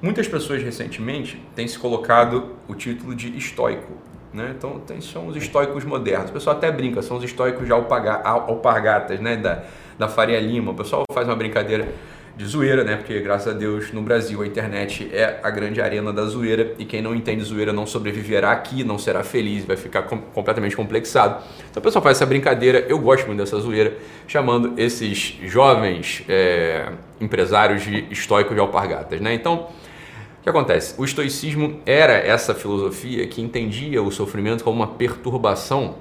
Muitas 0.01 0.29
pessoas 0.29 0.63
recentemente 0.63 1.41
têm 1.55 1.67
se 1.67 1.79
colocado 1.79 2.53
o 2.69 2.75
título 2.75 3.15
de 3.15 3.37
estoico. 3.37 3.93
Né? 4.33 4.53
Então, 4.57 4.79
tem, 4.81 5.01
são 5.01 5.29
os 5.29 5.37
estoicos 5.37 5.85
modernos. 5.85 6.29
O 6.29 6.33
pessoal 6.35 6.57
até 6.57 6.71
brinca, 6.71 7.01
são 7.01 7.17
os 7.17 7.25
estoicos 7.25 7.65
de 7.65 7.73
alpaga- 7.73 8.21
al- 8.23 8.51
alpargatas, 8.51 9.19
né? 9.21 9.37
da, 9.37 9.65
da 9.99 10.09
Faria 10.09 10.39
Lima. 10.39 10.73
O 10.73 10.75
pessoal 10.75 11.05
faz 11.13 11.27
uma 11.27 11.35
brincadeira 11.37 11.89
de 12.37 12.45
zoeira, 12.45 12.85
né? 12.85 12.97
porque 12.97 13.19
graças 13.21 13.55
a 13.55 13.57
Deus 13.57 13.93
no 13.93 14.03
Brasil 14.03 14.43
a 14.43 14.47
internet 14.47 15.09
é 15.11 15.41
a 15.43 15.49
grande 15.51 15.81
arena 15.81 16.13
da 16.13 16.23
zoeira 16.27 16.75
e 16.79 16.85
quem 16.85 17.01
não 17.01 17.15
entende 17.15 17.43
zoeira 17.43 17.73
não 17.73 17.87
sobreviverá 17.87 18.53
aqui, 18.53 18.85
não 18.85 18.99
será 18.99 19.25
feliz, 19.25 19.65
vai 19.65 19.75
ficar 19.77 20.03
com- 20.03 20.19
completamente 20.21 20.77
complexado. 20.77 21.43
Então 21.71 21.81
o 21.81 21.83
pessoal 21.83 22.03
faz 22.03 22.19
essa 22.19 22.27
brincadeira, 22.27 22.81
eu 22.89 22.99
gosto 22.99 23.27
muito 23.27 23.39
dessa 23.39 23.59
zoeira, 23.59 23.97
chamando 24.29 24.75
esses 24.77 25.39
jovens 25.45 26.25
é, 26.29 26.93
empresários 27.19 27.83
de 27.83 28.05
estoicos 28.11 28.55
de 28.55 28.61
alpargatas. 28.61 29.19
Né? 29.19 29.33
Então, 29.33 29.69
o 30.41 30.43
que 30.43 30.51
acontece? 30.51 30.95
O 30.99 31.05
estoicismo 31.07 31.81
era 31.87 32.13
essa 32.13 32.55
filosofia 32.55 33.27
que 33.27 33.41
entendia 33.41 34.03
o 34.03 34.11
sofrimento 34.11 34.63
como 34.63 34.77
uma 34.77 34.89
perturbação 34.89 35.95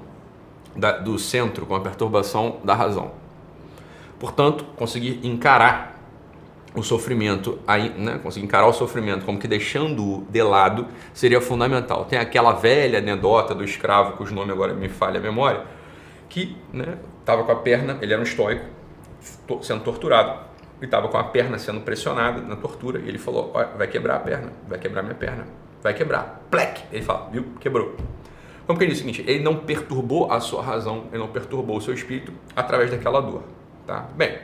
da- 0.76 0.98
do 0.98 1.18
centro, 1.18 1.64
como 1.64 1.78
uma 1.78 1.82
perturbação 1.84 2.58
da 2.62 2.74
razão. 2.74 3.12
Portanto, 4.20 4.64
conseguir 4.76 5.20
encarar 5.22 5.95
o 6.76 6.82
sofrimento, 6.82 7.58
né, 7.96 8.20
conseguir 8.22 8.44
encarar 8.44 8.66
o 8.66 8.72
sofrimento 8.72 9.24
como 9.24 9.38
que 9.38 9.48
deixando-o 9.48 10.26
de 10.30 10.42
lado 10.42 10.86
seria 11.14 11.40
fundamental. 11.40 12.04
Tem 12.04 12.18
aquela 12.18 12.52
velha 12.52 12.98
anedota 12.98 13.54
do 13.54 13.64
escravo, 13.64 14.18
cujo 14.18 14.34
nome 14.34 14.52
agora 14.52 14.74
me 14.74 14.88
falha 14.88 15.18
a 15.18 15.22
memória, 15.22 15.62
que 16.28 16.54
estava 17.18 17.42
com 17.44 17.50
a 17.52 17.56
perna, 17.56 17.96
ele 18.02 18.12
era 18.12 18.20
um 18.20 18.24
estoico, 18.24 18.66
to- 19.46 19.62
sendo 19.62 19.82
torturado, 19.82 20.38
e 20.80 20.84
estava 20.84 21.08
com 21.08 21.16
a 21.16 21.24
perna 21.24 21.58
sendo 21.58 21.80
pressionada 21.80 22.42
na 22.42 22.56
tortura, 22.56 23.00
e 23.00 23.08
ele 23.08 23.18
falou, 23.18 23.52
"Ó, 23.54 23.64
vai 23.78 23.86
quebrar 23.86 24.16
a 24.16 24.20
perna, 24.20 24.52
vai 24.68 24.78
quebrar 24.78 25.02
minha 25.02 25.14
perna, 25.14 25.46
vai 25.82 25.94
quebrar, 25.94 26.42
plec, 26.50 26.82
ele 26.92 27.02
fala, 27.02 27.30
viu, 27.32 27.46
quebrou. 27.58 27.96
Ele 28.68 28.86
diz 28.86 28.96
o 28.96 29.00
seguinte, 29.00 29.24
ele 29.26 29.42
não 29.42 29.56
perturbou 29.56 30.30
a 30.30 30.40
sua 30.40 30.60
razão, 30.62 31.04
ele 31.10 31.18
não 31.18 31.28
perturbou 31.28 31.78
o 31.78 31.80
seu 31.80 31.94
espírito 31.94 32.32
através 32.54 32.90
daquela 32.90 33.20
dor, 33.22 33.44
tá? 33.86 34.06
Bem, 34.14 34.36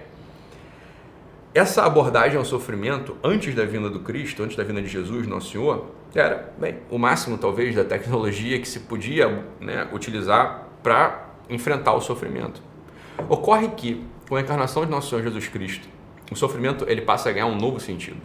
essa 1.54 1.84
abordagem 1.84 2.38
ao 2.38 2.44
sofrimento 2.44 3.16
antes 3.22 3.54
da 3.54 3.64
vinda 3.64 3.90
do 3.90 4.00
Cristo, 4.00 4.42
antes 4.42 4.56
da 4.56 4.64
vinda 4.64 4.80
de 4.80 4.88
Jesus, 4.88 5.26
nosso 5.26 5.50
Senhor, 5.50 5.86
era 6.14 6.52
bem, 6.58 6.78
o 6.90 6.98
máximo 6.98 7.36
talvez 7.36 7.74
da 7.74 7.84
tecnologia 7.84 8.58
que 8.58 8.68
se 8.68 8.80
podia 8.80 9.44
né, 9.60 9.86
utilizar 9.92 10.68
para 10.82 11.28
enfrentar 11.50 11.92
o 11.92 12.00
sofrimento. 12.00 12.62
Ocorre 13.28 13.68
que 13.68 14.02
com 14.28 14.36
a 14.36 14.40
encarnação 14.40 14.84
de 14.84 14.90
nosso 14.90 15.10
Senhor 15.10 15.22
Jesus 15.22 15.48
Cristo, 15.48 15.86
o 16.30 16.36
sofrimento 16.36 16.86
ele 16.88 17.02
passa 17.02 17.28
a 17.28 17.32
ganhar 17.32 17.46
um 17.46 17.56
novo 17.56 17.78
sentido. 17.78 18.20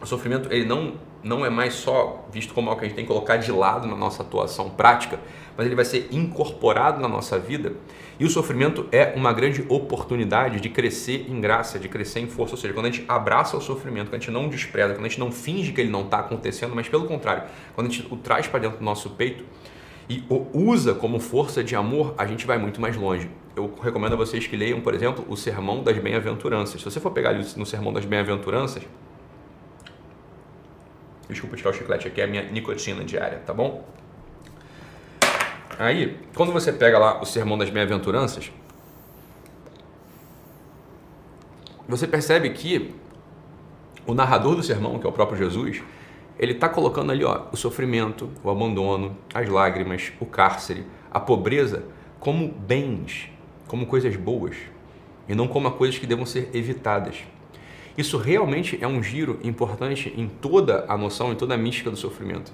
O 0.00 0.06
sofrimento 0.06 0.52
ele 0.52 0.64
não, 0.64 0.94
não 1.22 1.44
é 1.44 1.50
mais 1.50 1.74
só 1.74 2.26
visto 2.32 2.54
como 2.54 2.68
algo 2.68 2.78
que 2.78 2.86
a 2.86 2.88
gente 2.88 2.96
tem 2.96 3.04
que 3.04 3.10
colocar 3.10 3.36
de 3.36 3.50
lado 3.50 3.86
na 3.88 3.96
nossa 3.96 4.22
atuação 4.22 4.70
prática, 4.70 5.18
mas 5.56 5.66
ele 5.66 5.74
vai 5.74 5.84
ser 5.84 6.08
incorporado 6.12 7.00
na 7.00 7.08
nossa 7.08 7.38
vida. 7.38 7.72
E 8.20 8.24
o 8.24 8.30
sofrimento 8.30 8.86
é 8.90 9.12
uma 9.16 9.32
grande 9.32 9.64
oportunidade 9.68 10.60
de 10.60 10.68
crescer 10.68 11.26
em 11.28 11.40
graça, 11.40 11.78
de 11.78 11.88
crescer 11.88 12.20
em 12.20 12.26
força. 12.26 12.54
Ou 12.54 12.60
seja, 12.60 12.74
quando 12.74 12.86
a 12.86 12.90
gente 12.90 13.04
abraça 13.08 13.56
o 13.56 13.60
sofrimento, 13.60 14.06
quando 14.06 14.14
a 14.14 14.18
gente 14.18 14.30
não 14.30 14.48
despreza, 14.48 14.94
quando 14.94 15.06
a 15.06 15.08
gente 15.08 15.20
não 15.20 15.32
finge 15.32 15.72
que 15.72 15.80
ele 15.80 15.90
não 15.90 16.02
está 16.02 16.18
acontecendo, 16.18 16.74
mas 16.74 16.88
pelo 16.88 17.06
contrário, 17.06 17.44
quando 17.74 17.88
a 17.88 17.90
gente 17.90 18.06
o 18.12 18.16
traz 18.16 18.46
para 18.46 18.60
dentro 18.60 18.78
do 18.78 18.84
nosso 18.84 19.10
peito 19.10 19.44
e 20.08 20.24
o 20.28 20.46
usa 20.52 20.94
como 20.94 21.20
força 21.20 21.62
de 21.62 21.76
amor, 21.76 22.14
a 22.16 22.26
gente 22.26 22.46
vai 22.46 22.58
muito 22.58 22.80
mais 22.80 22.96
longe. 22.96 23.28
Eu 23.54 23.72
recomendo 23.82 24.14
a 24.14 24.16
vocês 24.16 24.46
que 24.46 24.56
leiam, 24.56 24.80
por 24.80 24.94
exemplo, 24.94 25.24
o 25.28 25.36
Sermão 25.36 25.82
das 25.82 25.98
Bem-aventuranças. 25.98 26.80
Se 26.80 26.84
você 26.84 26.98
for 26.98 27.10
pegar 27.10 27.34
no 27.34 27.66
Sermão 27.66 27.92
das 27.92 28.04
Bem-aventuranças, 28.04 28.84
Desculpa 31.28 31.56
tirar 31.56 31.70
o 31.70 31.72
chiclete 31.74 32.08
aqui, 32.08 32.20
é 32.20 32.24
a 32.24 32.26
minha 32.26 32.42
nicotina 32.42 33.04
diária, 33.04 33.42
tá 33.44 33.52
bom? 33.52 33.84
Aí, 35.78 36.18
quando 36.34 36.52
você 36.52 36.72
pega 36.72 36.98
lá 36.98 37.20
o 37.20 37.24
Sermão 37.24 37.56
das 37.56 37.70
Bem-aventuranças, 37.70 38.50
você 41.86 42.06
percebe 42.06 42.50
que 42.50 42.94
o 44.06 44.14
narrador 44.14 44.56
do 44.56 44.62
sermão, 44.62 44.98
que 44.98 45.06
é 45.06 45.08
o 45.08 45.12
próprio 45.12 45.38
Jesus, 45.38 45.82
ele 46.38 46.52
está 46.52 46.68
colocando 46.68 47.12
ali 47.12 47.24
ó, 47.24 47.46
o 47.52 47.56
sofrimento, 47.56 48.30
o 48.42 48.50
abandono, 48.50 49.16
as 49.34 49.48
lágrimas, 49.48 50.12
o 50.18 50.26
cárcere, 50.26 50.86
a 51.10 51.20
pobreza 51.20 51.84
como 52.18 52.48
bens, 52.48 53.30
como 53.66 53.86
coisas 53.86 54.16
boas, 54.16 54.56
e 55.28 55.34
não 55.34 55.46
como 55.46 55.70
coisas 55.72 55.98
que 55.98 56.06
devam 56.06 56.26
ser 56.26 56.50
evitadas. 56.54 57.16
Isso 57.98 58.16
realmente 58.16 58.78
é 58.80 58.86
um 58.86 59.02
giro 59.02 59.40
importante 59.42 60.14
em 60.16 60.28
toda 60.28 60.84
a 60.88 60.96
noção, 60.96 61.32
em 61.32 61.34
toda 61.34 61.54
a 61.54 61.58
mística 61.58 61.90
do 61.90 61.96
sofrimento. 61.96 62.52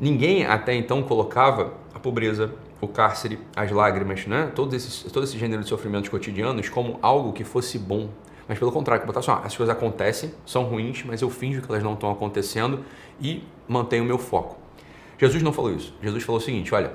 Ninguém 0.00 0.46
até 0.46 0.74
então 0.74 1.02
colocava 1.02 1.74
a 1.94 1.98
pobreza, 1.98 2.54
o 2.80 2.88
cárcere, 2.88 3.38
as 3.54 3.70
lágrimas, 3.70 4.26
né? 4.26 4.50
todo, 4.54 4.74
esse, 4.74 5.10
todo 5.10 5.24
esse 5.24 5.38
gênero 5.38 5.62
de 5.62 5.68
sofrimentos 5.68 6.08
cotidianos 6.08 6.70
como 6.70 6.98
algo 7.02 7.34
que 7.34 7.44
fosse 7.44 7.78
bom, 7.78 8.08
mas 8.48 8.58
pelo 8.58 8.72
contrário, 8.72 9.02
que 9.02 9.06
botar 9.06 9.20
assim, 9.20 9.30
ó, 9.30 9.40
as 9.44 9.54
coisas 9.54 9.76
acontecem, 9.76 10.32
são 10.46 10.64
ruins, 10.64 11.04
mas 11.04 11.20
eu 11.20 11.28
finjo 11.28 11.60
que 11.60 11.70
elas 11.70 11.82
não 11.82 11.92
estão 11.92 12.10
acontecendo 12.10 12.82
e 13.20 13.44
mantenho 13.68 14.04
o 14.04 14.06
meu 14.06 14.18
foco. 14.18 14.56
Jesus 15.18 15.42
não 15.42 15.52
falou 15.52 15.74
isso. 15.74 15.92
Jesus 16.02 16.24
falou 16.24 16.40
o 16.40 16.44
seguinte: 16.44 16.74
olha, 16.74 16.94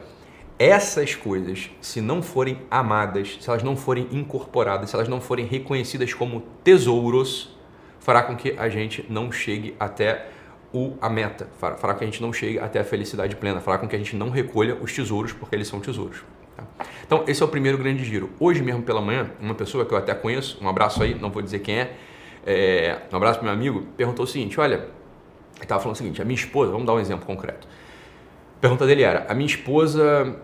essas 0.62 1.16
coisas, 1.16 1.72
se 1.82 2.00
não 2.00 2.22
forem 2.22 2.60
amadas, 2.70 3.40
se 3.42 3.50
elas 3.50 3.64
não 3.64 3.76
forem 3.76 4.08
incorporadas, 4.12 4.92
se 4.92 4.96
elas 4.96 5.08
não 5.08 5.20
forem 5.20 5.44
reconhecidas 5.46 6.14
como 6.14 6.42
tesouros, 6.64 7.58
fará 8.00 8.22
com 8.22 8.36
que 8.36 8.54
a 8.56 8.70
gente 8.70 9.04
não 9.10 9.32
chegue 9.32 9.76
até 9.80 10.28
o, 10.72 10.94
a 11.02 11.10
meta, 11.10 11.48
fará, 11.58 11.78
fará 11.78 11.94
com 11.94 12.00
que 12.00 12.06
a 12.06 12.08
gente 12.08 12.22
não 12.22 12.32
chegue 12.32 12.60
até 12.60 12.80
a 12.80 12.84
felicidade 12.84 13.36
plena, 13.36 13.60
fará 13.60 13.80
com 13.80 13.88
que 13.88 13.96
a 13.96 13.98
gente 13.98 14.16
não 14.16 14.30
recolha 14.30 14.76
os 14.76 14.94
tesouros, 14.94 15.34
porque 15.34 15.56
eles 15.56 15.68
são 15.68 15.80
tesouros. 15.80 16.24
Tá? 16.56 16.64
Então, 17.08 17.24
esse 17.28 17.42
é 17.42 17.46
o 17.46 17.50
primeiro 17.50 17.80
grande 17.80 18.06
giro. 18.06 18.30
Hoje 18.40 18.62
mesmo 18.62 18.84
pela 18.84 19.02
manhã, 19.02 19.32
uma 19.40 19.56
pessoa 19.56 19.84
que 19.84 19.92
eu 19.92 19.98
até 19.98 20.14
conheço, 20.14 20.60
um 20.62 20.70
abraço 20.70 21.02
aí, 21.02 21.16
não 21.16 21.32
vou 21.32 21.42
dizer 21.42 21.60
quem 21.60 21.80
é, 21.80 21.98
é 22.46 23.02
um 23.12 23.18
abraço 23.18 23.40
para 23.40 23.46
meu 23.46 23.54
amigo, 23.54 23.88
perguntou 23.98 24.26
o 24.26 24.28
seguinte: 24.28 24.60
olha, 24.60 24.76
ele 24.76 25.64
estava 25.64 25.82
falando 25.82 25.96
o 25.96 25.98
seguinte, 25.98 26.22
a 26.22 26.26
minha 26.26 26.38
esposa, 26.38 26.72
vamos 26.72 26.86
dar 26.86 26.94
um 26.94 27.00
exemplo 27.00 27.26
concreto. 27.26 27.68
A 28.58 28.62
pergunta 28.62 28.86
dele 28.86 29.02
era: 29.02 29.26
a 29.28 29.34
minha 29.34 29.48
esposa. 29.48 30.40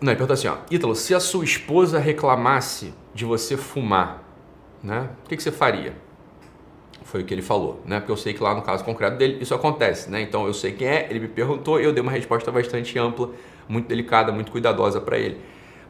Não, 0.00 0.12
ele 0.12 0.16
perguntou 0.16 0.34
assim: 0.34 0.48
ó, 0.48 0.56
Ítalo, 0.70 0.94
se 0.94 1.14
a 1.14 1.20
sua 1.20 1.44
esposa 1.44 1.98
reclamasse 1.98 2.94
de 3.14 3.24
você 3.24 3.56
fumar, 3.56 4.22
né, 4.82 5.10
o 5.24 5.28
que, 5.28 5.36
que 5.36 5.42
você 5.42 5.50
faria? 5.50 5.94
Foi 7.02 7.22
o 7.22 7.24
que 7.24 7.32
ele 7.32 7.42
falou, 7.42 7.80
né? 7.86 8.00
Porque 8.00 8.12
eu 8.12 8.16
sei 8.16 8.34
que 8.34 8.42
lá 8.42 8.54
no 8.54 8.60
caso 8.60 8.84
concreto 8.84 9.16
dele 9.16 9.38
isso 9.40 9.54
acontece, 9.54 10.10
né? 10.10 10.20
Então 10.20 10.46
eu 10.46 10.52
sei 10.52 10.72
quem 10.72 10.86
é, 10.86 11.06
ele 11.08 11.20
me 11.20 11.28
perguntou 11.28 11.80
e 11.80 11.84
eu 11.84 11.92
dei 11.92 12.02
uma 12.02 12.12
resposta 12.12 12.52
bastante 12.52 12.98
ampla, 12.98 13.30
muito 13.66 13.88
delicada, 13.88 14.30
muito 14.30 14.52
cuidadosa 14.52 15.00
para 15.00 15.18
ele. 15.18 15.40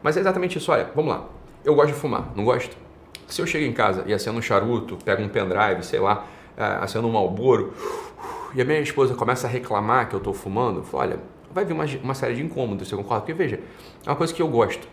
Mas 0.00 0.16
é 0.16 0.20
exatamente 0.20 0.58
isso, 0.58 0.70
olha, 0.70 0.90
vamos 0.94 1.12
lá. 1.12 1.26
Eu 1.64 1.74
gosto 1.74 1.88
de 1.88 1.98
fumar, 1.98 2.30
não 2.36 2.44
gosto? 2.44 2.76
Se 3.26 3.42
eu 3.42 3.46
chego 3.46 3.66
em 3.66 3.72
casa 3.72 4.04
e 4.06 4.14
acendo 4.14 4.38
um 4.38 4.42
charuto, 4.42 4.96
pego 5.04 5.22
um 5.22 5.28
pendrive, 5.28 5.82
sei 5.82 5.98
lá, 5.98 6.24
é, 6.56 6.62
acendo 6.80 7.08
um 7.08 7.12
malboro, 7.12 7.74
e 8.54 8.62
a 8.62 8.64
minha 8.64 8.80
esposa 8.80 9.14
começa 9.14 9.46
a 9.46 9.50
reclamar 9.50 10.08
que 10.08 10.14
eu 10.14 10.18
estou 10.18 10.32
fumando, 10.32 10.80
eu 10.80 10.84
falo, 10.84 11.02
olha, 11.02 11.20
vai 11.52 11.64
vir 11.64 11.72
uma, 11.72 11.84
uma 12.02 12.14
série 12.14 12.34
de 12.34 12.42
incômodos, 12.42 12.88
você 12.88 12.96
concorda? 12.96 13.20
Porque 13.20 13.34
veja, 13.34 13.60
é 14.04 14.10
uma 14.10 14.16
coisa 14.16 14.32
que 14.32 14.42
eu 14.42 14.48
gosto, 14.48 14.86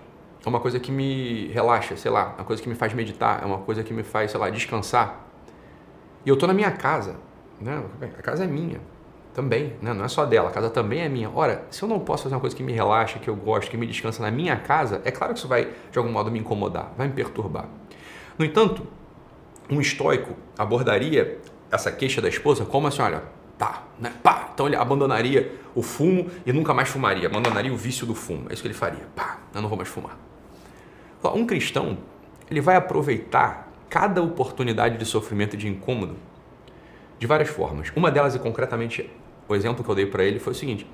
é 0.45 0.49
uma 0.49 0.59
coisa 0.59 0.79
que 0.79 0.91
me 0.91 1.47
relaxa, 1.47 1.95
sei 1.97 2.11
lá, 2.11 2.35
é 2.37 2.41
uma 2.41 2.45
coisa 2.45 2.61
que 2.61 2.69
me 2.69 2.75
faz 2.75 2.93
meditar, 2.93 3.41
é 3.41 3.45
uma 3.45 3.59
coisa 3.59 3.83
que 3.83 3.93
me 3.93 4.03
faz, 4.03 4.31
sei 4.31 4.39
lá, 4.39 4.49
descansar. 4.49 5.25
E 6.25 6.29
eu 6.29 6.33
estou 6.33 6.47
na 6.47 6.53
minha 6.53 6.71
casa, 6.71 7.17
né? 7.59 7.83
A 8.17 8.21
casa 8.21 8.43
é 8.43 8.47
minha 8.47 8.79
também, 9.35 9.73
né? 9.81 9.93
não 9.93 10.05
é 10.05 10.07
só 10.07 10.25
dela, 10.25 10.47
a 10.47 10.51
casa 10.51 10.69
também 10.69 11.01
é 11.01 11.09
minha. 11.09 11.29
Ora, 11.29 11.65
se 11.69 11.83
eu 11.83 11.89
não 11.89 11.99
posso 11.99 12.23
fazer 12.23 12.35
uma 12.35 12.41
coisa 12.41 12.55
que 12.55 12.63
me 12.63 12.71
relaxa, 12.71 13.19
que 13.19 13.29
eu 13.29 13.35
gosto, 13.35 13.69
que 13.69 13.75
me 13.75 13.85
descansa 13.85 14.23
na 14.23 14.31
minha 14.31 14.55
casa, 14.55 15.01
é 15.03 15.11
claro 15.11 15.33
que 15.33 15.39
isso 15.39 15.47
vai, 15.47 15.73
de 15.91 15.97
algum 15.97 16.09
modo, 16.09 16.31
me 16.31 16.39
incomodar, 16.39 16.93
vai 16.97 17.07
me 17.07 17.13
perturbar. 17.13 17.65
No 18.39 18.45
entanto, 18.45 18.87
um 19.69 19.81
estoico 19.81 20.35
abordaria 20.57 21.37
essa 21.69 21.91
queixa 21.91 22.21
da 22.21 22.29
esposa 22.29 22.63
como 22.63 22.87
assim, 22.87 23.01
olha, 23.01 23.23
pá, 23.57 23.83
né, 23.99 24.13
pá. 24.23 24.49
Então 24.53 24.67
ele 24.67 24.75
abandonaria 24.75 25.53
o 25.73 25.81
fumo 25.81 26.29
e 26.45 26.53
nunca 26.53 26.73
mais 26.73 26.89
fumaria, 26.89 27.27
abandonaria 27.27 27.73
o 27.73 27.77
vício 27.77 28.05
do 28.05 28.15
fumo. 28.15 28.47
É 28.49 28.53
isso 28.53 28.61
que 28.61 28.67
ele 28.67 28.75
faria, 28.75 29.07
pá, 29.15 29.39
eu 29.53 29.61
não 29.61 29.69
vou 29.69 29.77
mais 29.77 29.89
fumar. 29.89 30.17
Um 31.33 31.45
cristão, 31.45 31.97
ele 32.51 32.61
vai 32.61 32.75
aproveitar 32.75 33.71
cada 33.89 34.21
oportunidade 34.21 34.97
de 34.97 35.05
sofrimento 35.05 35.55
e 35.55 35.57
de 35.57 35.67
incômodo 35.67 36.15
de 37.17 37.25
várias 37.25 37.49
formas. 37.49 37.91
Uma 37.95 38.11
delas, 38.11 38.35
e 38.35 38.39
concretamente 38.39 39.09
o 39.47 39.55
exemplo 39.55 39.83
que 39.83 39.89
eu 39.89 39.95
dei 39.95 40.05
para 40.05 40.23
ele, 40.23 40.39
foi 40.39 40.53
o 40.53 40.55
seguinte: 40.55 40.87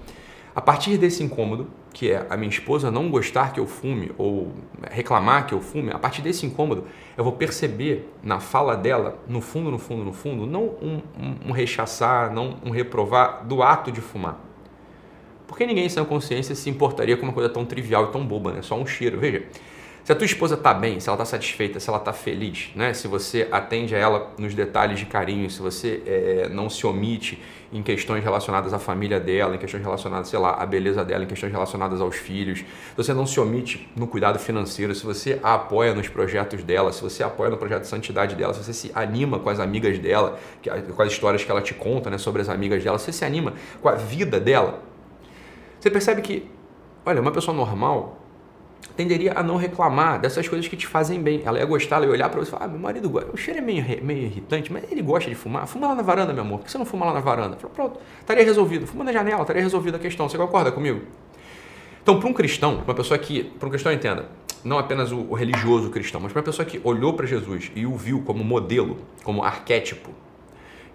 a 0.54 0.62
partir 0.62 0.98
desse 0.98 1.24
incômodo, 1.24 1.68
que 1.94 2.12
é 2.12 2.26
a 2.30 2.36
minha 2.36 2.50
esposa 2.50 2.92
não 2.92 3.10
gostar 3.10 3.54
que 3.54 3.60
eu 3.60 3.66
fume 3.66 4.12
ou 4.18 4.52
reclamar 4.90 5.46
que 5.48 5.54
eu 5.54 5.62
fume, 5.62 5.92
a 5.92 6.00
partir 6.00 6.22
desse 6.22 6.46
incômodo, 6.46 6.86
eu 7.18 7.24
vou 7.24 7.34
perceber 7.34 8.10
na 8.22 8.40
fala 8.40 8.76
dela, 8.76 9.20
no 9.28 9.42
fundo, 9.42 9.72
no 9.72 9.78
fundo, 9.78 10.04
no 10.04 10.14
fundo, 10.14 10.46
não 10.46 10.64
um, 10.82 11.02
um, 11.18 11.50
um 11.50 11.52
rechaçar, 11.52 12.34
não 12.34 12.58
um 12.66 12.70
reprovar 12.70 13.46
do 13.46 13.64
ato 13.64 13.92
de 13.92 14.02
fumar. 14.02 14.40
Porque 15.48 15.66
ninguém 15.66 15.90
sem 15.90 16.04
consciência 16.06 16.56
se 16.56 16.70
importaria 16.70 17.18
com 17.18 17.24
uma 17.24 17.34
coisa 17.34 17.50
tão 17.50 17.66
trivial 17.66 18.06
e 18.06 18.12
tão 18.12 18.26
boba, 18.26 18.54
né? 18.54 18.62
Só 18.62 18.80
um 18.80 18.86
cheiro. 18.86 19.20
Veja, 19.20 19.44
se 20.04 20.12
a 20.12 20.16
tua 20.16 20.26
esposa 20.26 20.56
está 20.56 20.74
bem, 20.74 21.00
se 21.00 21.08
ela 21.08 21.16
está 21.16 21.26
satisfeita, 21.26 21.80
se 21.80 21.88
ela 21.88 22.00
está 22.00 22.12
feliz, 22.12 22.72
né? 22.76 22.92
se 22.94 23.08
você 23.08 23.48
atende 23.52 23.94
a 23.96 24.00
ela 24.00 24.32
nos 24.38 24.56
detalhes 24.56 24.98
de 24.98 25.06
carinho, 25.06 25.50
se 25.50 25.62
você 25.62 26.02
é, 26.06 26.50
não 26.50 26.70
se 26.72 26.88
omite 26.88 27.40
em 27.72 27.84
questões 27.84 28.24
relacionadas 28.24 28.74
à 28.74 28.80
família 28.80 29.20
dela, 29.20 29.56
em 29.56 29.60
questões 29.60 29.84
relacionadas, 29.84 30.28
sei 30.28 30.40
lá, 30.40 30.56
à 30.56 30.66
beleza 30.66 31.06
dela, 31.06 31.24
em 31.24 31.28
questões 31.28 31.52
relacionadas 31.52 32.02
aos 32.02 32.16
filhos, 32.16 32.60
se 32.60 32.98
você 32.98 33.14
não 33.14 33.28
se 33.28 33.40
omite 33.40 33.88
no 33.96 34.08
cuidado 34.08 34.40
financeiro, 34.40 34.94
se 34.96 35.06
você 35.06 35.40
a 35.44 35.54
apoia 35.54 35.94
nos 35.94 36.08
projetos 36.08 36.64
dela, 36.64 36.92
se 36.92 37.02
você 37.02 37.24
apoia 37.24 37.52
no 37.52 37.58
projeto 37.58 37.82
de 37.82 37.88
santidade 37.88 38.36
dela, 38.36 38.54
se 38.56 38.64
você 38.64 38.74
se 38.74 38.92
anima 38.96 39.38
com 39.38 39.50
as 39.50 39.60
amigas 39.60 40.00
dela, 40.00 40.40
com 40.96 41.02
as 41.02 41.12
histórias 41.12 41.44
que 41.44 41.52
ela 41.52 41.62
te 41.62 41.76
conta 41.76 42.10
né, 42.10 42.18
sobre 42.18 42.42
as 42.42 42.50
amigas 42.50 42.84
dela, 42.84 42.98
se 42.98 43.06
você 43.06 43.14
se 43.14 43.24
anima 43.24 43.54
com 43.82 43.88
a 43.88 43.96
vida 43.96 44.40
dela, 44.40 44.82
você 45.80 45.90
percebe 45.90 46.22
que, 46.22 46.50
olha, 47.06 47.22
uma 47.22 47.32
pessoa 47.32 47.56
normal 47.56 48.21
tenderia 48.96 49.34
a 49.36 49.44
não 49.44 49.56
reclamar 49.56 50.20
dessas 50.20 50.48
coisas 50.48 50.68
que 50.68 50.76
te 50.76 50.88
fazem 50.88 51.22
bem. 51.22 51.42
Ela 51.46 51.60
ia 51.60 51.66
gostar, 51.66 51.98
ela 51.98 52.06
ia 52.06 52.12
olhar 52.12 52.30
para 52.30 52.40
você 52.40 52.50
e 52.50 52.52
falar, 52.52 52.66
ah, 52.66 52.68
meu 52.68 52.80
marido 52.80 53.10
gosta, 53.10 53.32
o 53.32 53.38
cheiro 53.38 53.60
é 53.60 53.62
meio, 53.62 53.84
meio 54.04 54.24
irritante, 54.24 54.72
mas 54.72 54.84
ele 54.92 55.02
gosta 55.02 55.30
de 55.30 55.36
fumar. 55.36 55.68
Fuma 55.68 55.88
lá 55.88 55.96
na 55.96 56.02
varanda, 56.02 56.34
meu 56.34 56.44
amor. 56.44 56.60
Por 56.60 56.66
que 56.66 56.72
você 56.72 56.78
não 56.78 56.86
fuma 56.86 57.06
lá 57.06 57.14
na 57.14 57.20
varanda? 57.20 57.58
Fala, 57.58 57.74
pronto, 57.74 58.00
estaria 58.20 58.44
resolvido. 58.44 58.86
Fuma 58.86 59.04
na 59.04 59.12
janela, 59.12 59.42
estaria 59.42 59.62
resolvida 59.62 59.98
a 59.98 60.00
questão. 60.00 60.28
Você 60.28 60.38
concorda 60.38 60.72
comigo? 60.72 61.02
Então, 62.02 62.20
para 62.20 62.28
um 62.28 62.34
cristão, 62.34 62.82
uma 62.84 62.96
pessoa 62.96 63.18
que, 63.18 63.44
para 63.44 63.68
um 63.68 63.70
cristão, 63.70 63.92
entenda, 63.92 64.28
não 64.64 64.78
apenas 64.78 65.12
o, 65.12 65.20
o 65.20 65.34
religioso 65.34 65.90
cristão, 65.90 66.20
mas 66.20 66.32
para 66.32 66.40
uma 66.40 66.46
pessoa 66.46 66.66
que 66.66 66.82
olhou 66.84 67.14
para 67.14 67.26
Jesus 67.26 67.72
e 67.76 67.86
o 67.86 67.96
viu 67.96 68.22
como 68.22 68.44
modelo, 68.44 68.98
como 69.24 69.44
arquétipo, 69.44 70.10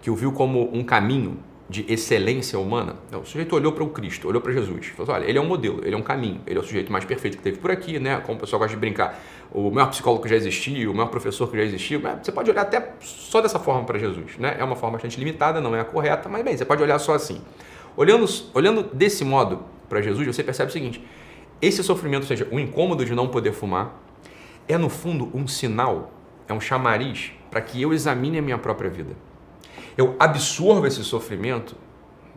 que 0.03 0.11
o 0.11 0.15
viu 0.15 0.33
como 0.33 0.69
um 0.77 0.85
caminho, 0.85 1.39
de 1.69 1.85
excelência 1.93 2.59
humana. 2.59 2.97
Não, 3.11 3.21
o 3.21 3.27
sujeito 3.27 3.55
olhou 3.57 3.73
para 3.73 3.83
o 3.83 3.89
Cristo, 3.89 4.29
olhou 4.29 4.41
para 4.41 4.53
Jesus, 4.53 4.87
falou: 4.97 5.15
olha, 5.15 5.25
ele 5.25 5.37
é 5.37 5.41
um 5.41 5.47
modelo, 5.47 5.81
ele 5.85 5.95
é 5.95 5.99
um 5.99 6.03
caminho, 6.03 6.41
ele 6.47 6.59
é 6.59 6.61
o 6.61 6.65
sujeito 6.65 6.93
mais 6.93 7.05
perfeito 7.05 7.37
que 7.37 7.43
teve 7.43 7.59
por 7.59 7.71
aqui, 7.71 7.99
né? 7.99 8.21
Como 8.21 8.39
o 8.39 8.41
pessoal 8.41 8.61
gosta 8.61 8.75
de 8.75 8.81
brincar, 8.81 9.21
o 9.53 9.71
maior 9.71 9.89
psicólogo 9.89 10.23
que 10.23 10.29
já 10.29 10.37
existiu, 10.37 10.93
o 10.93 10.95
maior 10.95 11.09
professor 11.09 11.51
que 11.51 11.57
já 11.57 11.65
existiu. 11.65 12.01
Você 12.23 12.31
pode 12.31 12.51
olhar 12.51 12.63
até 12.63 12.93
só 13.01 13.41
dessa 13.41 13.59
forma 13.59 13.85
para 13.85 13.99
Jesus, 13.99 14.39
né? 14.39 14.57
É 14.59 14.65
uma 14.65 14.77
forma 14.77 14.93
bastante 14.93 15.19
limitada, 15.19 15.61
não 15.61 15.75
é 15.75 15.81
a 15.81 15.85
correta, 15.85 16.29
mas 16.29 16.45
bem, 16.45 16.57
você 16.57 16.65
pode 16.65 16.83
olhar 16.83 16.99
só 17.01 17.15
assim. 17.15 17.41
Olhando, 17.97 18.27
olhando 18.55 18.83
desse 18.85 19.25
modo 19.25 19.65
para 19.89 20.01
Jesus, 20.01 20.25
você 20.27 20.45
percebe 20.45 20.71
o 20.71 20.73
seguinte: 20.73 21.05
esse 21.61 21.83
sofrimento, 21.83 22.23
ou 22.23 22.29
seja, 22.29 22.47
o 22.53 22.61
incômodo 22.61 23.05
de 23.05 23.13
não 23.13 23.27
poder 23.27 23.53
fumar, 23.53 24.01
é 24.69 24.79
no 24.79 24.89
fundo 24.89 25.31
um 25.35 25.49
sinal, 25.49 26.13
é 26.47 26.53
um 26.53 26.61
chamariz 26.61 27.33
para 27.51 27.61
que 27.61 27.83
eu 27.83 27.93
examine 27.93 28.39
a 28.39 28.43
minha 28.43 28.59
própria 28.59 28.89
vida 28.89 29.17
eu 29.97 30.15
absorvo 30.19 30.87
esse 30.87 31.03
sofrimento, 31.03 31.75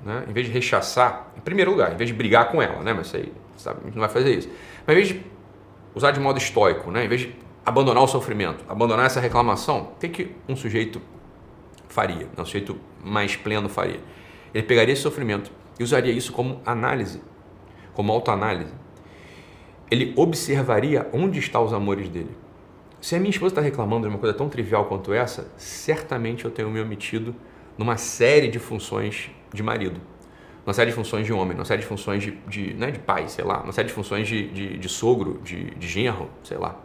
né, 0.04 0.25
em 0.28 0.32
vez 0.32 0.48
de 0.48 0.54
rechaçar, 0.54 1.32
em 1.38 1.42
primeiro 1.42 1.72
lugar, 1.72 1.94
em 1.94 1.98
vez 1.98 2.10
de 2.10 2.16
brigar 2.16 2.50
com 2.51 2.62
ela, 2.62 2.82
né, 2.82 2.94
mas 2.94 3.13
aí, 3.13 3.32
sabe, 3.58 3.80
a 3.82 3.86
gente 3.86 3.96
não 3.96 4.01
vai 4.01 4.10
fazer 4.10 4.38
isso. 4.38 4.50
Mas 4.88 4.96
em 4.96 5.00
vez 5.00 5.08
de 5.10 5.25
usar 5.94 6.12
de 6.12 6.20
modo 6.20 6.38
estoico, 6.38 6.89
né, 6.89 7.06
em 7.06 7.08
vez 7.08 7.22
de 7.22 7.36
abandonar 7.66 8.04
o 8.04 8.08
sofrimento, 8.08 8.63
abandonar 8.70 9.06
essa 9.06 9.20
reclamação, 9.20 9.92
o 9.96 10.00
que, 10.00 10.10
que 10.10 10.36
um 10.48 10.56
sujeito 10.56 11.01
faria? 11.88 12.28
Um 12.38 12.46
sujeito 12.46 12.78
mais 13.04 13.36
pleno 13.36 13.68
faria? 13.68 14.00
Ele 14.54 14.63
pegaria 14.63 14.94
esse 14.94 15.01
sofrimento 15.01 15.51
e 15.80 15.84
usaria 15.84 16.12
isso 16.12 16.32
como 16.32 16.62
análise, 16.66 17.22
como 17.94 18.12
autoanálise. 18.12 18.74
Ele 19.92 20.13
observaria 20.16 21.10
onde 21.12 21.39
estão 21.39 21.63
os 21.63 21.74
amores 21.74 22.10
dele. 22.10 22.36
Se 23.01 23.16
a 23.16 23.20
minha 23.20 23.30
esposa 23.30 23.54
está 23.54 23.62
reclamando 23.62 24.08
de 24.08 24.10
uma 24.10 24.20
coisa 24.20 24.36
tão 24.36 24.50
trivial 24.50 24.86
quanto 24.86 25.13
essa, 25.13 25.50
certamente 25.58 26.46
eu 26.46 26.51
tenho 26.51 26.70
me 26.70 26.82
omitido 26.82 27.36
numa 27.79 27.95
série 27.95 28.50
de 28.50 28.59
funções 28.59 29.31
de 29.53 29.63
marido, 29.63 30.01
uma 30.65 30.74
série 30.74 30.89
de 30.89 30.95
funções 30.98 31.25
de 31.25 31.31
homem, 31.31 31.55
uma 31.55 31.63
série 31.63 31.79
de 31.79 31.88
funções 31.88 32.21
de, 32.21 32.31
de, 32.45 32.74
né, 32.74 32.91
de 32.91 33.00
pai, 33.00 33.29
sei 33.29 33.45
lá, 33.45 33.62
uma 33.63 33.71
série 33.71 33.88
de 33.88 33.93
funções 33.93 34.27
de, 34.27 34.50
de, 34.50 34.77
de 34.77 34.89
sogro, 34.89 35.39
de, 35.45 35.71
de 35.75 35.88
genro, 35.88 36.29
sei 36.43 36.57
lá. 36.57 36.77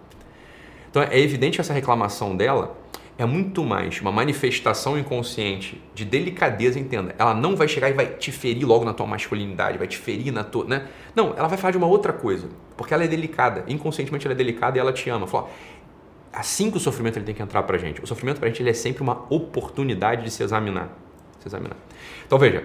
Então 0.89 1.03
é 1.03 1.19
evidente 1.19 1.61
essa 1.61 1.73
reclamação 1.73 2.37
dela 2.37 2.77
é 3.19 3.25
muito 3.25 3.65
mais 3.65 4.01
uma 4.01 4.11
manifestação 4.13 4.97
inconsciente 4.97 5.81
de 5.95 6.05
delicadeza, 6.05 6.79
entenda. 6.79 7.15
Ela 7.19 7.35
não 7.35 7.55
vai 7.55 7.69
chegar 7.69 7.89
e 7.89 7.93
vai 7.93 8.07
te 8.07 8.33
ferir 8.33 8.65
logo 8.65 8.85
na 8.85 8.93
tua 8.93 9.07
masculinidade, 9.07 9.79
vai 9.79 9.87
te 9.87 9.97
ferir 9.97 10.33
na 10.33 10.43
tua, 10.43 10.65
né? 10.65 10.89
Não, 11.15 11.35
ela 11.37 11.47
vai 11.47 11.57
falar 11.59 11.73
de 11.73 11.79
uma 11.79 11.87
outra 11.87 12.13
coisa, 12.13 12.49
porque 12.77 12.93
ela 12.93 13.05
é 13.05 13.09
delicada, 13.09 13.65
inconscientemente 13.69 14.27
ela 14.27 14.35
é 14.35 14.37
delicada 14.37 14.79
e 14.79 14.81
ela 14.81 14.93
te 14.93 15.09
ama. 15.11 15.27
Fala, 15.27 15.49
assim 16.35 16.71
que 16.71 16.77
o 16.77 16.81
sofrimento 16.81 17.19
ele 17.19 17.25
tem 17.25 17.35
que 17.35 17.43
entrar 17.43 17.63
pra 17.63 17.79
gente. 17.79 18.03
O 18.03 18.07
sofrimento 18.07 18.39
pra 18.39 18.49
gente 18.49 18.63
ele 18.63 18.71
é 18.71 18.75
sempre 18.75 19.03
uma 19.03 19.25
oportunidade 19.31 20.25
de 20.25 20.31
se 20.31 20.43
examinar, 20.43 20.91
se 21.41 21.49
examinar. 21.49 21.77
Então 22.27 22.39
veja, 22.39 22.65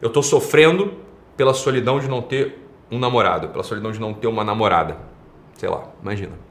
eu 0.00 0.10
tô 0.10 0.22
sofrendo 0.22 0.94
pela 1.36 1.54
solidão 1.54 2.00
de 2.00 2.08
não 2.08 2.22
ter 2.22 2.58
um 2.90 2.98
namorado, 2.98 3.48
pela 3.48 3.62
solidão 3.62 3.92
de 3.92 4.00
não 4.00 4.12
ter 4.14 4.26
uma 4.26 4.44
namorada. 4.44 4.98
Sei 5.54 5.68
lá, 5.68 5.90
imagina 6.02 6.50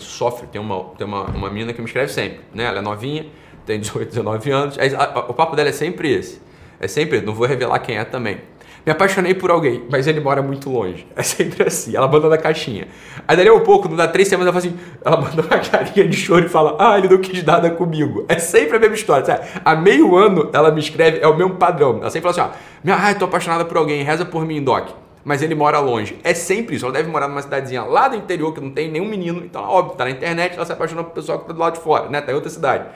sofre. 0.00 0.46
Tem 0.46 0.60
uma, 0.60 0.84
tem 0.96 1.06
uma, 1.06 1.24
uma 1.24 1.50
menina 1.50 1.72
que 1.72 1.80
me 1.80 1.86
escreve 1.86 2.12
sempre, 2.12 2.40
né? 2.52 2.64
Ela 2.64 2.78
é 2.78 2.82
novinha, 2.82 3.26
tem 3.64 3.78
18, 3.80 4.08
19 4.08 4.50
anos. 4.50 4.78
Aí, 4.78 4.94
a, 4.94 5.04
a, 5.04 5.18
o 5.20 5.34
papo 5.34 5.54
dela 5.56 5.68
é 5.68 5.72
sempre 5.72 6.12
esse. 6.12 6.40
É 6.78 6.88
sempre, 6.88 7.20
não 7.20 7.34
vou 7.34 7.46
revelar 7.46 7.78
quem 7.78 7.96
é 7.96 8.04
também. 8.04 8.40
Me 8.86 8.92
apaixonei 8.92 9.34
por 9.34 9.50
alguém, 9.50 9.84
mas 9.90 10.06
ele 10.06 10.20
mora 10.20 10.40
muito 10.40 10.70
longe. 10.70 11.04
É 11.16 11.22
sempre 11.24 11.66
assim. 11.66 11.96
Ela 11.96 12.06
manda 12.06 12.28
na 12.28 12.38
caixinha. 12.38 12.86
Aí 13.26 13.36
dali 13.36 13.50
um 13.50 13.58
pouco, 13.64 13.88
não 13.88 13.96
dá 13.96 14.06
três 14.06 14.28
semanas, 14.28 14.54
ela 14.54 14.60
fala 14.60 14.72
assim, 14.72 14.86
ela 15.04 15.20
manda 15.20 15.42
uma 15.42 15.58
carinha 15.58 16.06
de 16.06 16.16
choro 16.16 16.46
e 16.46 16.48
fala, 16.48 16.76
ah, 16.78 16.96
ele 16.96 17.08
não 17.08 17.18
quis 17.18 17.42
nada 17.42 17.68
comigo. 17.68 18.24
É 18.28 18.38
sempre 18.38 18.76
a 18.76 18.78
mesma 18.78 18.94
história. 18.94 19.26
Sabe? 19.26 19.44
Há 19.64 19.74
meio 19.74 20.16
ano 20.16 20.50
ela 20.52 20.70
me 20.70 20.78
escreve, 20.78 21.18
é 21.20 21.26
o 21.26 21.36
mesmo 21.36 21.56
padrão. 21.56 21.98
Ela 22.00 22.10
sempre 22.10 22.32
fala 22.32 22.52
assim, 22.52 22.58
ó, 22.88 22.92
ah, 22.92 23.14
tô 23.14 23.24
apaixonada 23.24 23.64
por 23.64 23.76
alguém, 23.76 24.04
reza 24.04 24.24
por 24.24 24.46
mim, 24.46 24.62
Doc 24.62 24.90
mas 25.24 25.42
ele 25.42 25.56
mora 25.56 25.80
longe. 25.80 26.16
É 26.22 26.32
sempre 26.34 26.76
isso. 26.76 26.84
Ela 26.84 26.94
deve 26.94 27.08
morar 27.08 27.26
numa 27.26 27.42
cidadezinha 27.42 27.82
lá 27.82 28.06
do 28.06 28.14
interior 28.14 28.54
que 28.54 28.60
não 28.60 28.70
tem 28.70 28.88
nenhum 28.88 29.06
menino. 29.08 29.44
Então, 29.44 29.60
óbvio, 29.60 29.96
tá 29.96 30.04
na 30.04 30.12
internet, 30.12 30.54
ela 30.54 30.64
se 30.64 30.70
apaixona 30.70 31.02
por 31.02 31.14
pessoal 31.14 31.40
que 31.40 31.48
tá 31.48 31.52
do 31.52 31.58
lado 31.58 31.74
de 31.74 31.80
fora, 31.80 32.08
né? 32.08 32.20
Tá 32.20 32.30
em 32.30 32.36
outra 32.36 32.48
cidade. 32.48 32.86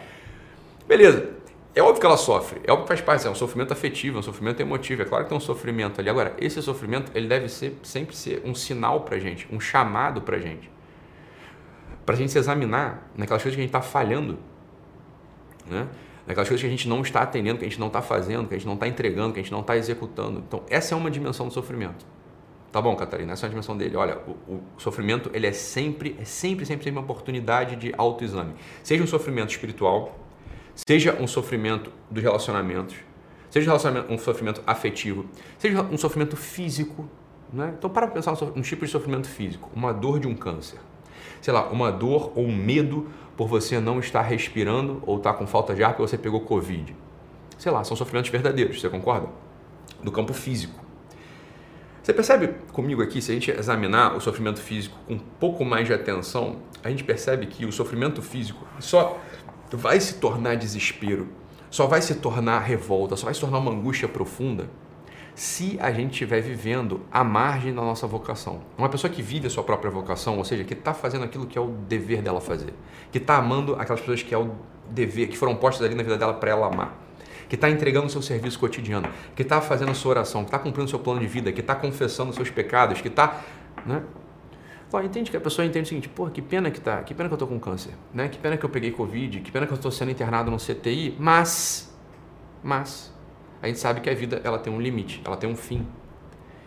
Beleza. 0.87 1.40
É 1.75 1.81
óbvio 1.81 2.01
que 2.01 2.07
ela 2.07 2.17
sofre, 2.17 2.61
é 2.65 2.73
óbvio 2.73 2.85
que 2.85 2.89
faz 2.89 3.01
parte, 3.01 3.27
é 3.27 3.31
um 3.31 3.35
sofrimento 3.35 3.73
afetivo, 3.73 4.17
é 4.17 4.21
um 4.21 4.23
sofrimento 4.23 4.61
emotivo, 4.61 5.03
é 5.03 5.05
claro 5.05 5.25
que 5.25 5.29
tem 5.29 5.39
um 5.39 5.41
sofrimento 5.41 6.01
ali. 6.01 6.11
Agora, 6.11 6.35
esse 6.39 6.61
sofrimento, 6.61 7.13
ele 7.15 7.29
deve 7.29 7.49
ser, 7.49 7.79
sempre 7.83 8.17
ser 8.17 8.43
um 8.45 8.55
sinal 8.55 9.03
pra 9.03 9.19
gente, 9.19 9.47
um 9.53 9.61
chamado 9.61 10.21
pra 10.21 10.39
gente. 10.39 10.69
Pra 12.05 12.17
gente 12.17 12.33
se 12.33 12.39
examinar 12.39 13.09
naquelas 13.17 13.41
coisas 13.43 13.55
que 13.55 13.61
a 13.61 13.65
gente 13.65 13.73
tá 13.73 13.81
falhando, 13.81 14.39
né? 15.67 15.87
naquelas 16.27 16.49
coisas 16.49 16.61
que 16.61 16.67
a 16.67 16.71
gente 16.71 16.89
não 16.89 17.03
está 17.03 17.23
atendendo, 17.23 17.59
que 17.59 17.65
a 17.65 17.69
gente 17.69 17.81
não 17.81 17.89
está 17.89 18.03
fazendo, 18.03 18.49
que 18.49 18.55
a 18.55 18.57
gente 18.57 18.67
não 18.67 18.75
está 18.75 18.87
entregando, 18.87 19.33
que 19.33 19.41
a 19.41 19.43
gente 19.43 19.53
não 19.53 19.61
está 19.61 19.77
executando. 19.77 20.43
Então, 20.47 20.63
essa 20.69 20.95
é 20.95 20.97
uma 20.97 21.11
dimensão 21.11 21.49
do 21.49 21.53
sofrimento. 21.53 22.05
Tá 22.71 22.81
bom, 22.81 22.95
Catarina, 22.95 23.33
essa 23.33 23.47
é 23.47 23.49
a 23.49 23.51
dimensão 23.51 23.77
dele. 23.77 23.97
Olha, 23.97 24.19
o, 24.19 24.55
o, 24.55 24.63
sofrimento 24.79 25.29
ele 25.35 25.47
é 25.47 25.53
sempre, 25.53 26.17
é 26.21 26.25
sempre, 26.25 26.65
sempre, 26.65 26.85
sempre 26.85 26.91
uma 26.91 27.01
oportunidade 27.01 27.75
de 27.75 27.93
autoexame. 27.99 28.55
Seja 28.83 29.03
um 29.03 29.09
sofrimento 29.09 29.51
espiritual, 29.51 30.17
seja 30.87 31.17
um 31.21 31.27
sofrimento 31.27 31.93
dos 32.11 32.23
relacionamentos, 32.23 32.97
seja 33.51 33.73
um, 34.09 34.19
sofrimento 34.19 34.63
afetivo, 34.67 35.27
seja 35.59 35.83
um 35.83 35.99
sofrimento 35.99 36.37
físico. 36.37 37.09
Né? 37.53 37.75
Então, 37.77 37.91
para 37.91 38.07
pensar 38.07 38.33
um 38.55 38.63
tipo 38.63 38.85
de 38.85 38.91
sofrimento 38.91 39.29
físico, 39.29 39.71
uma 39.75 39.93
dor 39.93 40.21
de 40.21 40.29
um 40.29 40.35
câncer. 40.35 40.79
Sei 41.41 41.53
lá, 41.53 41.69
uma 41.69 41.91
dor 41.91 42.33
ou 42.35 42.45
um 42.45 42.55
medo 42.55 43.09
por 43.37 43.49
você 43.49 43.81
não 43.81 43.99
estar 43.99 44.23
respirando 44.23 45.03
ou 45.07 45.17
estar 45.17 45.33
tá 45.33 45.39
com 45.39 45.47
falta 45.47 45.75
de 45.75 45.83
ar 45.83 45.91
porque 45.95 46.03
você 46.03 46.19
pegou 46.19 46.41
Covid. 46.41 46.95
Sei 47.59 47.73
lá, 47.73 47.83
são 47.85 47.97
sofrimentos 47.97 48.31
verdadeiros, 48.31 48.81
você 48.81 48.89
concorda? 48.89 49.29
Do 50.03 50.13
campo 50.13 50.33
físico. 50.33 50.81
Você 52.03 52.15
percebe 52.15 52.55
comigo 52.73 53.03
aqui, 53.03 53.21
se 53.21 53.31
a 53.31 53.35
gente 53.35 53.51
examinar 53.51 54.17
o 54.17 54.21
sofrimento 54.21 54.61
físico 54.61 54.99
com 55.07 55.15
um 55.15 55.19
pouco 55.19 55.65
mais 55.65 55.87
de 55.87 55.93
atenção, 55.93 56.57
a 56.83 56.89
gente 56.89 57.05
percebe 57.05 57.47
que 57.47 57.67
o 57.67 57.73
sofrimento 57.73 58.23
físico 58.23 58.67
só 58.79 59.21
vai 59.73 60.01
se 60.01 60.15
tornar 60.15 60.57
desespero, 60.57 61.29
só 61.71 61.87
vai 61.87 62.03
se 62.03 62.17
tornar 62.17 62.61
revolta, 62.61 63.17
só 63.17 63.27
vai 63.27 63.35
se 63.35 63.41
tornar 63.41 63.59
uma 63.59 63.71
angústia 63.71 64.09
profunda 64.09 64.69
se 65.35 65.79
a 65.81 65.91
gente 65.93 66.13
estiver 66.13 66.41
vivendo 66.41 67.01
à 67.11 67.23
margem 67.25 67.73
da 67.73 67.81
nossa 67.81 68.07
vocação. 68.07 68.61
Uma 68.77 68.89
pessoa 68.89 69.11
que 69.11 69.23
vive 69.23 69.47
a 69.47 69.51
sua 69.51 69.63
própria 69.63 69.91
vocação, 69.91 70.37
ou 70.39 70.45
seja, 70.45 70.65
que 70.65 70.75
está 70.75 70.93
fazendo 70.93 71.25
aquilo 71.25 71.47
que 71.47 71.57
é 71.57 71.61
o 71.61 71.69
dever 71.89 72.21
dela 72.21 72.41
fazer, 72.41 72.75
que 73.11 73.19
está 73.19 73.37
amando 73.37 73.75
aquelas 73.77 74.01
pessoas 74.01 74.23
que 74.23 74.35
é 74.35 74.39
o 74.39 74.51
dever, 74.91 75.29
que 75.29 75.39
foram 75.39 75.55
postas 75.55 75.87
ali 75.87 75.95
na 75.95 76.03
vida 76.03 76.19
dela 76.19 76.35
para 76.35 76.51
ela 76.51 76.67
amar 76.67 77.11
que 77.51 77.57
está 77.57 77.69
entregando 77.69 78.07
o 78.07 78.11
seu 78.11 78.23
serviço 78.23 78.61
cotidiano, 78.61 79.09
que 79.35 79.43
está 79.43 79.61
fazendo 79.61 79.91
a 79.91 79.95
sua 79.95 80.11
oração, 80.11 80.43
que 80.45 80.49
está 80.49 80.59
cumprindo 80.59 80.87
o 80.87 80.89
seu 80.89 81.01
plano 81.01 81.19
de 81.19 81.27
vida, 81.27 81.51
que 81.51 81.61
está 81.61 81.75
confessando 81.75 82.31
os 82.31 82.37
seus 82.37 82.49
pecados, 82.49 83.01
que 83.01 83.09
está. 83.09 83.41
Né? 83.85 84.03
Pô, 84.91 85.01
entende 85.01 85.31
que 85.31 85.37
a 85.37 85.41
pessoa 85.41 85.65
entende 85.65 85.85
o 85.85 85.89
seguinte, 85.89 86.09
pô, 86.09 86.29
que 86.29 86.43
pena 86.43 86.69
que 86.69 86.81
tá, 86.81 87.01
que 87.05 87.15
pena 87.15 87.29
que 87.29 87.35
eu 87.35 87.39
tô 87.39 87.47
com 87.47 87.61
câncer, 87.61 87.93
né? 88.13 88.29
Que 88.29 88.39
pena 88.39 88.57
que 88.57 88.65
eu 88.65 88.69
peguei 88.69 88.91
Covid, 88.91 89.39
que 89.41 89.51
pena 89.53 89.65
que 89.65 89.73
eu 89.73 89.77
estou 89.77 89.91
sendo 89.93 90.11
internado 90.11 90.51
no 90.51 90.57
CTI, 90.57 91.15
mas, 91.17 91.97
mas, 92.61 93.15
a 93.63 93.69
gente 93.69 93.79
sabe 93.79 94.01
que 94.01 94.11
a 94.11 94.15
vida 94.15 94.41
ela 94.43 94.59
tem 94.59 94.73
um 94.73 94.81
limite, 94.81 95.23
ela 95.25 95.37
tem 95.37 95.49
um 95.49 95.55
fim. 95.55 95.87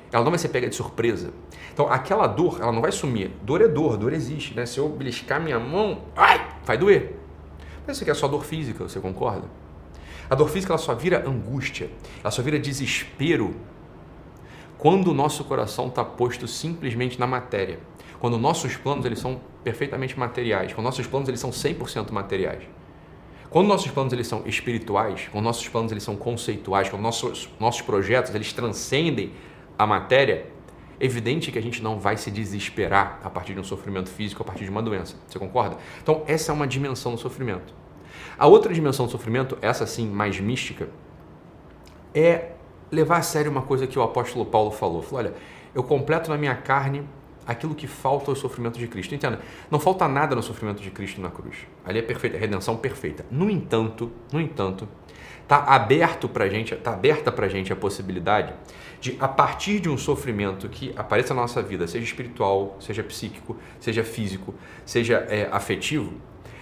Ela 0.10 0.24
não 0.24 0.32
vai 0.32 0.40
ser 0.40 0.50
pega 0.50 0.70
de 0.70 0.76
surpresa. 0.76 1.34
Então, 1.74 1.92
aquela 1.92 2.26
dor, 2.28 2.60
ela 2.62 2.72
não 2.72 2.82
vai 2.82 2.94
sumir. 2.94 3.32
Dor 3.42 3.62
é 3.62 3.68
dor, 3.68 3.98
dor 3.98 4.14
existe, 4.14 4.56
né? 4.56 4.66
Se 4.66 4.78
eu 4.78 4.88
beliscar 4.88 5.42
minha 5.42 5.60
mão, 5.60 6.04
ai, 6.16 6.50
vai 6.64 6.78
doer. 6.78 7.18
Mas 7.86 7.98
isso 7.98 8.04
aqui 8.04 8.12
é 8.12 8.14
só 8.14 8.30
dor 8.30 8.46
física, 8.46 8.88
você 8.88 9.02
concorda? 9.02 9.50
A 10.30 10.36
dor 10.36 10.50
física 10.50 10.72
ela 10.72 10.78
só 10.78 10.94
vira 10.94 11.28
angústia, 11.28 11.90
ela 12.22 12.32
só 12.32 12.42
vira 12.42 12.58
desespero 12.58 13.54
quando 14.78 15.10
o 15.10 15.14
nosso 15.14 15.44
coração 15.44 15.88
está 15.88 16.04
posto 16.04 16.48
simplesmente 16.48 17.20
na 17.20 17.28
matéria. 17.28 17.80
Quando 18.20 18.38
nossos 18.38 18.76
planos 18.76 19.06
eles 19.06 19.20
são 19.20 19.42
perfeitamente 19.64 20.18
materiais, 20.18 20.74
quando 20.74 20.86
nossos 20.86 21.06
planos 21.08 21.28
eles 21.28 21.40
são 21.40 21.50
100% 21.50 22.12
materiais. 22.12 22.64
Quando 23.50 23.68
nossos 23.68 23.92
planos 23.92 24.12
eles 24.12 24.26
são 24.26 24.42
espirituais, 24.48 25.30
quando 25.32 25.44
nossos 25.44 25.68
planos 25.68 25.92
eles 25.92 26.04
são 26.04 26.16
conceituais, 26.16 26.90
quando 26.90 27.04
nossos, 27.04 27.50
nossos 27.60 27.82
projetos 27.82 28.34
eles 28.34 28.52
transcendem 28.52 29.32
a 29.78 29.86
matéria, 29.86 30.48
é 31.00 31.06
evidente 31.06 31.52
que 31.52 31.60
a 31.60 31.62
gente 31.62 31.84
não 31.84 32.00
vai 32.00 32.18
se 32.18 32.32
desesperar 32.32 33.20
a 33.24 33.30
partir 33.30 33.54
de 33.54 33.60
um 33.60 33.64
sofrimento 33.64 34.10
físico, 34.10 34.42
a 34.42 34.46
partir 34.46 34.64
de 34.64 34.70
uma 34.70 34.82
doença. 34.82 35.16
Você 35.28 35.38
concorda? 35.38 35.78
Então, 36.02 36.24
essa 36.26 36.52
é 36.52 36.56
uma 36.56 36.66
dimensão 36.66 37.14
do 37.14 37.18
sofrimento. 37.20 37.74
A 38.40 38.48
outra 38.48 38.74
dimensão 38.74 39.06
do 39.06 39.12
sofrimento, 39.12 39.58
essa 39.62 39.86
sim 39.86 40.08
mais 40.08 40.40
mística, 40.40 40.90
é 42.16 42.53
levar 42.94 43.18
a 43.18 43.22
sério 43.22 43.52
uma 43.52 43.62
coisa 43.62 43.88
que 43.88 43.98
o 43.98 44.02
apóstolo 44.02 44.46
Paulo 44.46 44.72
falou. 44.72 45.02
Falou, 45.02 45.26
olha, 45.26 45.34
eu 45.74 45.84
completo 45.84 46.30
na 46.30 46.38
minha 46.38 46.56
carne 46.56 47.04
aquilo 47.46 47.76
que 47.76 47.88
falta 47.88 48.32
ao 48.32 48.36
sofrimento 48.36 48.80
de 48.80 48.88
Cristo. 48.88 49.14
Entenda, 49.14 49.40
não 49.70 49.80
falta 49.80 50.08
nada 50.08 50.36
no 50.36 50.44
sofrimento 50.44 50.82
de 50.82 50.90
Cristo 50.92 51.20
na 51.20 51.30
cruz. 51.30 51.58
Ali 51.86 52.00
é 52.00 52.02
perfeita, 52.02 52.38
a 52.38 52.40
redenção 52.40 52.78
perfeita. 52.78 53.26
No 53.30 53.50
entanto, 53.50 54.12
no 54.32 54.40
entanto, 54.40 54.88
está 55.42 55.58
aberto 55.58 56.30
para 56.30 56.48
gente, 56.48 56.74
está 56.74 56.94
aberta 56.94 57.32
para 57.32 57.48
gente 57.50 57.72
a 57.74 57.76
possibilidade 57.76 58.54
de, 59.02 59.18
a 59.20 59.28
partir 59.28 59.80
de 59.80 59.90
um 59.90 59.98
sofrimento 59.98 60.70
que 60.70 60.94
apareça 60.96 61.34
na 61.34 61.42
nossa 61.42 61.62
vida, 61.62 61.86
seja 61.88 62.06
espiritual, 62.06 62.78
seja 62.80 63.04
psíquico, 63.04 63.58
seja 63.80 64.04
físico, 64.04 64.56
seja 64.86 65.26
é, 65.30 65.50
afetivo, 65.52 66.14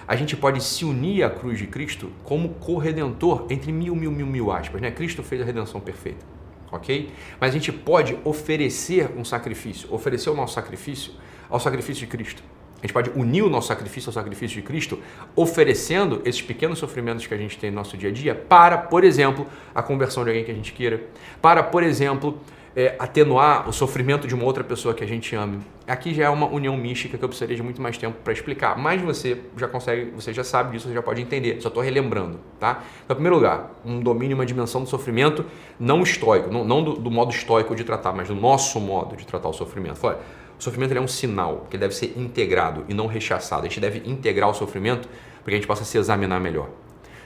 a 0.07 0.15
gente 0.15 0.35
pode 0.35 0.63
se 0.63 0.85
unir 0.85 1.23
à 1.23 1.29
cruz 1.29 1.57
de 1.57 1.67
Cristo 1.67 2.09
como 2.23 2.49
corredentor 2.55 3.45
entre 3.49 3.71
mil, 3.71 3.95
mil, 3.95 4.11
mil, 4.11 4.25
mil 4.25 4.51
aspas. 4.51 4.81
Né? 4.81 4.91
Cristo 4.91 5.23
fez 5.23 5.41
a 5.41 5.45
redenção 5.45 5.79
perfeita, 5.79 6.25
ok? 6.71 7.11
Mas 7.39 7.51
a 7.51 7.53
gente 7.53 7.71
pode 7.71 8.17
oferecer 8.23 9.09
um 9.17 9.23
sacrifício, 9.23 9.93
oferecer 9.93 10.29
o 10.29 10.35
nosso 10.35 10.53
sacrifício 10.53 11.13
ao 11.49 11.59
sacrifício 11.59 12.05
de 12.05 12.07
Cristo. 12.07 12.43
A 12.81 12.87
gente 12.87 12.93
pode 12.93 13.11
unir 13.11 13.43
o 13.43 13.49
nosso 13.49 13.67
sacrifício 13.67 14.09
ao 14.09 14.13
sacrifício 14.13 14.59
de 14.59 14.63
Cristo, 14.63 14.97
oferecendo 15.35 16.19
esses 16.25 16.41
pequenos 16.41 16.79
sofrimentos 16.79 17.27
que 17.27 17.33
a 17.33 17.37
gente 17.37 17.57
tem 17.59 17.69
no 17.69 17.75
nosso 17.75 17.95
dia 17.95 18.09
a 18.09 18.11
dia 18.11 18.33
para, 18.33 18.75
por 18.75 19.03
exemplo, 19.03 19.45
a 19.73 19.83
conversão 19.83 20.23
de 20.23 20.31
alguém 20.31 20.43
que 20.43 20.49
a 20.49 20.55
gente 20.55 20.73
queira, 20.73 21.03
para, 21.39 21.61
por 21.61 21.83
exemplo, 21.83 22.39
é, 22.75 22.95
atenuar 22.97 23.67
o 23.67 23.73
sofrimento 23.73 24.27
de 24.27 24.33
uma 24.33 24.45
outra 24.45 24.63
pessoa 24.63 24.93
que 24.93 25.03
a 25.03 25.07
gente 25.07 25.35
ama. 25.35 25.59
Aqui 25.87 26.13
já 26.13 26.25
é 26.25 26.29
uma 26.29 26.47
união 26.47 26.75
mística 26.77 27.17
que 27.17 27.23
eu 27.23 27.27
precisaria 27.27 27.55
de 27.55 27.63
muito 27.63 27.81
mais 27.81 27.97
tempo 27.97 28.17
para 28.23 28.31
explicar, 28.31 28.77
mas 28.77 29.01
você 29.01 29.41
já 29.57 29.67
consegue, 29.67 30.11
você 30.11 30.31
já 30.31 30.43
sabe 30.43 30.71
disso, 30.71 30.87
você 30.87 30.93
já 30.93 31.01
pode 31.01 31.21
entender, 31.21 31.61
só 31.61 31.67
estou 31.67 31.83
relembrando, 31.83 32.39
tá? 32.59 32.83
Então, 33.03 33.13
em 33.13 33.15
primeiro 33.15 33.35
lugar, 33.35 33.71
um 33.85 33.99
domínio, 33.99 34.35
uma 34.35 34.45
dimensão 34.45 34.83
do 34.83 34.89
sofrimento 34.89 35.45
não 35.79 36.01
estoico, 36.01 36.49
não, 36.49 36.63
não 36.63 36.83
do, 36.83 36.93
do, 36.93 37.11
modo 37.11 37.31
estoico 37.31 37.75
de 37.75 37.83
tratar, 37.83 38.13
mas 38.13 38.29
do 38.29 38.35
nosso 38.35 38.79
modo 38.79 39.17
de 39.17 39.27
tratar 39.27 39.49
o 39.49 39.53
sofrimento. 39.53 39.97
Fala, 39.97 40.21
o 40.57 40.63
sofrimento 40.63 40.95
é 40.95 41.01
um 41.01 41.07
sinal 41.07 41.67
que 41.69 41.77
deve 41.77 41.93
ser 41.93 42.13
integrado 42.15 42.85
e 42.87 42.93
não 42.93 43.07
rechaçado. 43.07 43.65
A 43.65 43.67
gente 43.67 43.79
deve 43.79 44.09
integrar 44.09 44.49
o 44.49 44.53
sofrimento 44.53 45.09
para 45.43 45.45
que 45.45 45.51
a 45.51 45.55
gente 45.55 45.67
possa 45.67 45.83
se 45.83 45.97
examinar 45.97 46.39
melhor. 46.39 46.69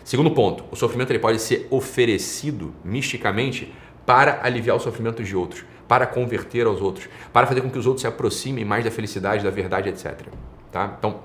Segundo 0.06 0.32
ponto, 0.32 0.64
o 0.72 0.76
sofrimento 0.76 1.12
ele 1.12 1.20
pode 1.20 1.40
ser 1.40 1.68
oferecido 1.70 2.74
misticamente 2.84 3.74
para 4.06 4.40
aliviar 4.44 4.76
o 4.76 4.80
sofrimento 4.80 5.24
de 5.24 5.36
outros, 5.36 5.66
para 5.88 6.06
converter 6.06 6.66
aos 6.66 6.82
outros, 6.82 7.08
para 7.34 7.48
fazer 7.48 7.62
com 7.62 7.70
que 7.70 7.78
os 7.78 7.86
outros 7.86 8.02
se 8.02 8.08
aproximem 8.08 8.64
mais 8.64 8.84
da 8.84 8.92
felicidade, 8.92 9.44
da 9.44 9.50
verdade, 9.50 9.90
etc. 9.90 10.28
Tá? 10.72 10.96
Então, 10.98 11.20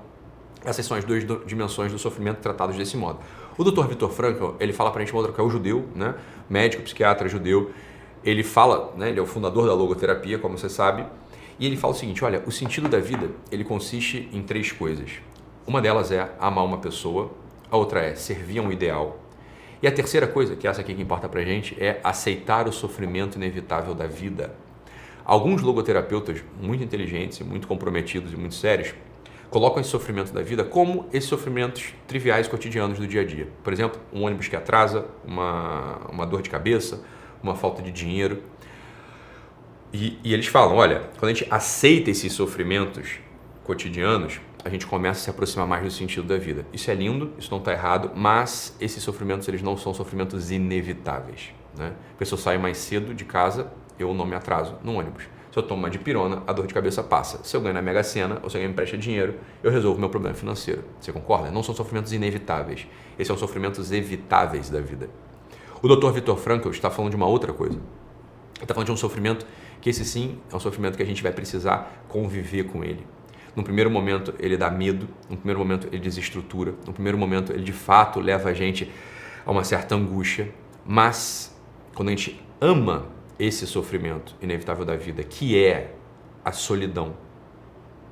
essas 0.63 0.85
são 0.85 0.95
as 0.95 1.03
duas 1.03 1.25
dimensões 1.45 1.91
do 1.91 1.97
sofrimento 1.97 2.39
tratados 2.39 2.75
desse 2.75 2.95
modo. 2.95 3.19
O 3.57 3.63
Dr. 3.63 3.87
Viktor 3.87 4.09
Frankl, 4.09 4.51
ele 4.59 4.73
fala 4.73 4.91
para 4.91 5.01
a 5.01 5.05
gente 5.05 5.13
uma 5.13 5.19
outra 5.19 5.33
que 5.33 5.41
é 5.41 5.43
o 5.43 5.49
judeu, 5.49 5.87
né? 5.95 6.15
médico, 6.49 6.83
psiquiatra 6.83 7.27
judeu. 7.27 7.71
Ele 8.23 8.43
fala, 8.43 8.93
né? 8.95 9.09
ele 9.09 9.19
é 9.19 9.21
o 9.21 9.25
fundador 9.25 9.65
da 9.65 9.73
logoterapia, 9.73 10.37
como 10.37 10.57
você 10.57 10.69
sabe, 10.69 11.05
e 11.59 11.65
ele 11.65 11.77
fala 11.77 11.93
o 11.93 11.97
seguinte, 11.97 12.23
olha, 12.23 12.41
o 12.45 12.51
sentido 12.51 12.87
da 12.87 12.99
vida, 12.99 13.29
ele 13.51 13.63
consiste 13.63 14.29
em 14.31 14.41
três 14.41 14.71
coisas. 14.71 15.11
Uma 15.65 15.81
delas 15.81 16.11
é 16.11 16.31
amar 16.39 16.65
uma 16.65 16.77
pessoa, 16.77 17.31
a 17.69 17.77
outra 17.77 18.01
é 18.01 18.15
servir 18.15 18.59
a 18.59 18.61
um 18.61 18.71
ideal. 18.71 19.20
E 19.81 19.87
a 19.87 19.91
terceira 19.91 20.27
coisa, 20.27 20.55
que 20.55 20.67
é 20.67 20.69
essa 20.69 20.81
aqui 20.81 20.93
que 20.93 21.01
importa 21.01 21.27
pra 21.27 21.43
gente, 21.43 21.75
é 21.81 21.99
aceitar 22.03 22.67
o 22.67 22.71
sofrimento 22.71 23.35
inevitável 23.35 23.95
da 23.95 24.05
vida. 24.05 24.53
Alguns 25.25 25.61
logoterapeutas 25.61 26.43
muito 26.59 26.83
inteligentes 26.83 27.39
e 27.39 27.43
muito 27.43 27.67
comprometidos 27.67 28.31
e 28.33 28.35
muito 28.35 28.55
sérios 28.55 28.93
colocam 29.49 29.81
esse 29.81 29.89
sofrimento 29.89 30.31
da 30.31 30.41
vida 30.41 30.63
como 30.63 31.07
esses 31.11 31.27
sofrimentos 31.27 31.93
triviais 32.07 32.47
cotidianos 32.47 32.99
do 32.99 33.07
dia 33.07 33.21
a 33.21 33.25
dia. 33.25 33.47
Por 33.63 33.73
exemplo, 33.73 33.99
um 34.13 34.23
ônibus 34.23 34.47
que 34.47 34.55
atrasa, 34.55 35.05
uma, 35.25 35.97
uma 36.09 36.25
dor 36.25 36.41
de 36.41 36.49
cabeça, 36.49 37.03
uma 37.43 37.55
falta 37.55 37.81
de 37.81 37.91
dinheiro. 37.91 38.41
E, 39.91 40.17
e 40.23 40.33
eles 40.33 40.47
falam: 40.47 40.75
olha, 40.75 41.09
quando 41.17 41.31
a 41.31 41.33
gente 41.33 41.47
aceita 41.51 42.09
esses 42.09 42.31
sofrimentos 42.31 43.19
cotidianos, 43.63 44.39
a 44.63 44.69
gente 44.69 44.85
começa 44.85 45.19
a 45.19 45.23
se 45.23 45.29
aproximar 45.29 45.67
mais 45.67 45.83
do 45.83 45.91
sentido 45.91 46.27
da 46.27 46.37
vida. 46.37 46.65
Isso 46.71 46.89
é 46.91 46.93
lindo, 46.93 47.31
isso 47.37 47.49
não 47.51 47.57
está 47.57 47.71
errado, 47.71 48.11
mas 48.15 48.75
esses 48.79 49.01
sofrimentos 49.01 49.47
eles 49.47 49.61
não 49.61 49.75
são 49.75 49.93
sofrimentos 49.93 50.51
inevitáveis. 50.51 51.53
Né? 51.75 51.93
Se 52.21 52.31
eu 52.31 52.37
saio 52.37 52.59
mais 52.59 52.77
cedo 52.77 53.13
de 53.13 53.25
casa, 53.25 53.71
eu 53.97 54.13
não 54.13 54.25
me 54.25 54.35
atraso 54.35 54.75
no 54.83 54.93
ônibus. 54.93 55.23
Se 55.51 55.59
eu 55.59 55.63
tomo 55.63 55.81
uma 55.81 55.89
dipirona, 55.89 56.43
a 56.47 56.53
dor 56.53 56.65
de 56.65 56.73
cabeça 56.73 57.03
passa. 57.03 57.43
Se 57.43 57.57
eu 57.57 57.61
ganho 57.61 57.73
na 57.73 57.81
Mega 57.81 58.03
Sena 58.03 58.39
ou 58.41 58.49
se 58.49 58.55
alguém 58.55 58.69
me 58.69 58.73
presta 58.73 58.97
dinheiro, 58.97 59.35
eu 59.61 59.69
resolvo 59.69 59.99
meu 59.99 60.09
problema 60.09 60.33
financeiro. 60.33 60.85
Você 60.99 61.11
concorda? 61.11 61.51
Não 61.51 61.61
são 61.61 61.75
sofrimentos 61.75 62.13
inevitáveis. 62.13 62.87
Esses 63.15 63.27
são 63.27 63.37
sofrimentos 63.37 63.91
evitáveis 63.91 64.69
da 64.69 64.79
vida. 64.79 65.09
O 65.81 65.93
Dr. 65.93 66.11
Vitor 66.11 66.37
Frankl 66.37 66.69
está 66.69 66.89
falando 66.89 67.09
de 67.09 67.17
uma 67.17 67.27
outra 67.27 67.51
coisa. 67.51 67.75
Ele 67.75 68.61
está 68.61 68.73
falando 68.73 68.85
de 68.85 68.93
um 68.93 68.97
sofrimento 68.97 69.45
que 69.81 69.89
esse 69.89 70.05
sim 70.05 70.39
é 70.49 70.55
um 70.55 70.59
sofrimento 70.59 70.95
que 70.95 71.03
a 71.03 71.05
gente 71.05 71.21
vai 71.21 71.33
precisar 71.33 72.05
conviver 72.07 72.65
com 72.65 72.83
ele. 72.83 73.05
No 73.55 73.63
primeiro 73.63 73.89
momento 73.89 74.33
ele 74.39 74.55
dá 74.55 74.69
medo, 74.69 75.07
no 75.29 75.35
primeiro 75.35 75.59
momento 75.59 75.87
ele 75.87 75.99
desestrutura, 75.99 76.73
no 76.85 76.93
primeiro 76.93 77.17
momento 77.17 77.51
ele 77.51 77.63
de 77.63 77.73
fato 77.73 78.19
leva 78.19 78.49
a 78.49 78.53
gente 78.53 78.89
a 79.45 79.51
uma 79.51 79.63
certa 79.63 79.95
angústia, 79.95 80.53
mas 80.85 81.57
quando 81.93 82.09
a 82.09 82.11
gente 82.11 82.41
ama 82.59 83.07
esse 83.37 83.67
sofrimento 83.67 84.35
inevitável 84.41 84.85
da 84.85 84.95
vida, 84.95 85.23
que 85.23 85.57
é 85.57 85.95
a 86.45 86.51
solidão, 86.51 87.15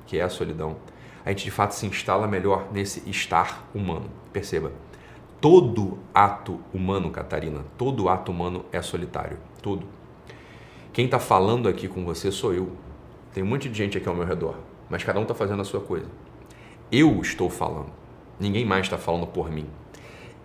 que 0.06 0.18
é 0.18 0.22
a 0.22 0.28
solidão, 0.28 0.76
a 1.24 1.30
gente 1.30 1.44
de 1.44 1.50
fato 1.50 1.72
se 1.72 1.86
instala 1.86 2.26
melhor 2.26 2.68
nesse 2.72 3.08
estar 3.08 3.68
humano. 3.74 4.10
Perceba, 4.32 4.72
todo 5.40 5.98
ato 6.12 6.60
humano, 6.72 7.10
Catarina, 7.10 7.64
todo 7.78 8.08
ato 8.08 8.30
humano 8.32 8.64
é 8.72 8.82
solitário, 8.82 9.38
todo. 9.62 9.86
Quem 10.92 11.04
está 11.04 11.18
falando 11.18 11.68
aqui 11.68 11.86
com 11.88 12.04
você 12.04 12.30
sou 12.32 12.52
eu. 12.52 12.72
Tem 13.32 13.42
um 13.42 13.46
monte 13.46 13.68
de 13.68 13.78
gente 13.78 13.96
aqui 13.96 14.08
ao 14.08 14.14
meu 14.14 14.26
redor, 14.26 14.56
mas 14.90 15.04
cada 15.04 15.18
um 15.18 15.22
está 15.22 15.34
fazendo 15.34 15.62
a 15.62 15.64
sua 15.64 15.80
coisa. 15.80 16.06
Eu 16.92 17.20
estou 17.20 17.48
falando, 17.48 17.92
ninguém 18.38 18.64
mais 18.66 18.86
está 18.86 18.98
falando 18.98 19.26
por 19.26 19.50
mim. 19.50 19.66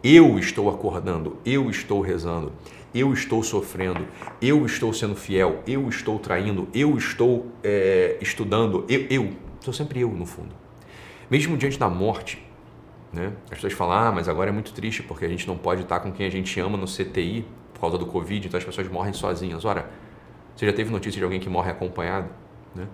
Eu 0.04 0.38
estou 0.38 0.70
acordando, 0.70 1.38
eu 1.44 1.68
estou 1.70 2.00
rezando, 2.00 2.54
eu 2.94 3.12
estou 3.12 3.42
sofrendo, 3.42 4.08
eu 4.40 4.64
estou 4.66 4.94
sendo 4.94 5.16
fiel, 5.16 5.64
eu 5.66 5.90
estou 5.90 6.20
traindo, 6.20 6.70
eu 6.74 6.96
estou 6.96 7.48
é, 7.64 8.18
estudando, 8.22 8.86
eu, 8.88 9.08
eu, 9.10 9.34
sou 9.60 9.74
sempre 9.74 10.02
eu 10.02 10.12
no 10.12 10.28
fundo. 10.28 10.56
Mesmo 11.30 11.58
diante 11.58 11.80
da 11.80 11.90
morte, 11.90 12.46
né? 13.12 13.34
As 13.46 13.58
pessoas 13.58 13.74
falam, 13.74 13.98
ah, 13.98 14.12
mas 14.12 14.30
agora 14.30 14.52
é 14.52 14.54
muito 14.54 14.74
triste 14.74 15.02
porque 15.02 15.26
a 15.26 15.28
gente 15.28 15.48
não 15.48 15.58
pode 15.58 15.82
estar 15.82 16.00
com 16.02 16.12
quem 16.12 16.28
a 16.28 16.30
gente 16.30 16.60
ama 16.60 16.78
no 16.78 16.86
CTI 16.86 17.46
por 17.74 17.82
causa 17.82 17.98
do 17.98 18.06
Covid, 18.06 18.48
então 18.48 18.58
as 18.58 18.64
pessoas 18.64 18.88
morrem 18.88 19.14
sozinhas. 19.14 19.66
Ora, 19.66 19.90
você 20.56 20.66
já 20.66 20.74
teve 20.74 20.92
notícia 20.92 21.18
de 21.18 21.24
alguém 21.24 21.40
que 21.40 21.50
morre 21.50 21.72
acompanhado? 21.72 22.30
Né? 22.76 22.88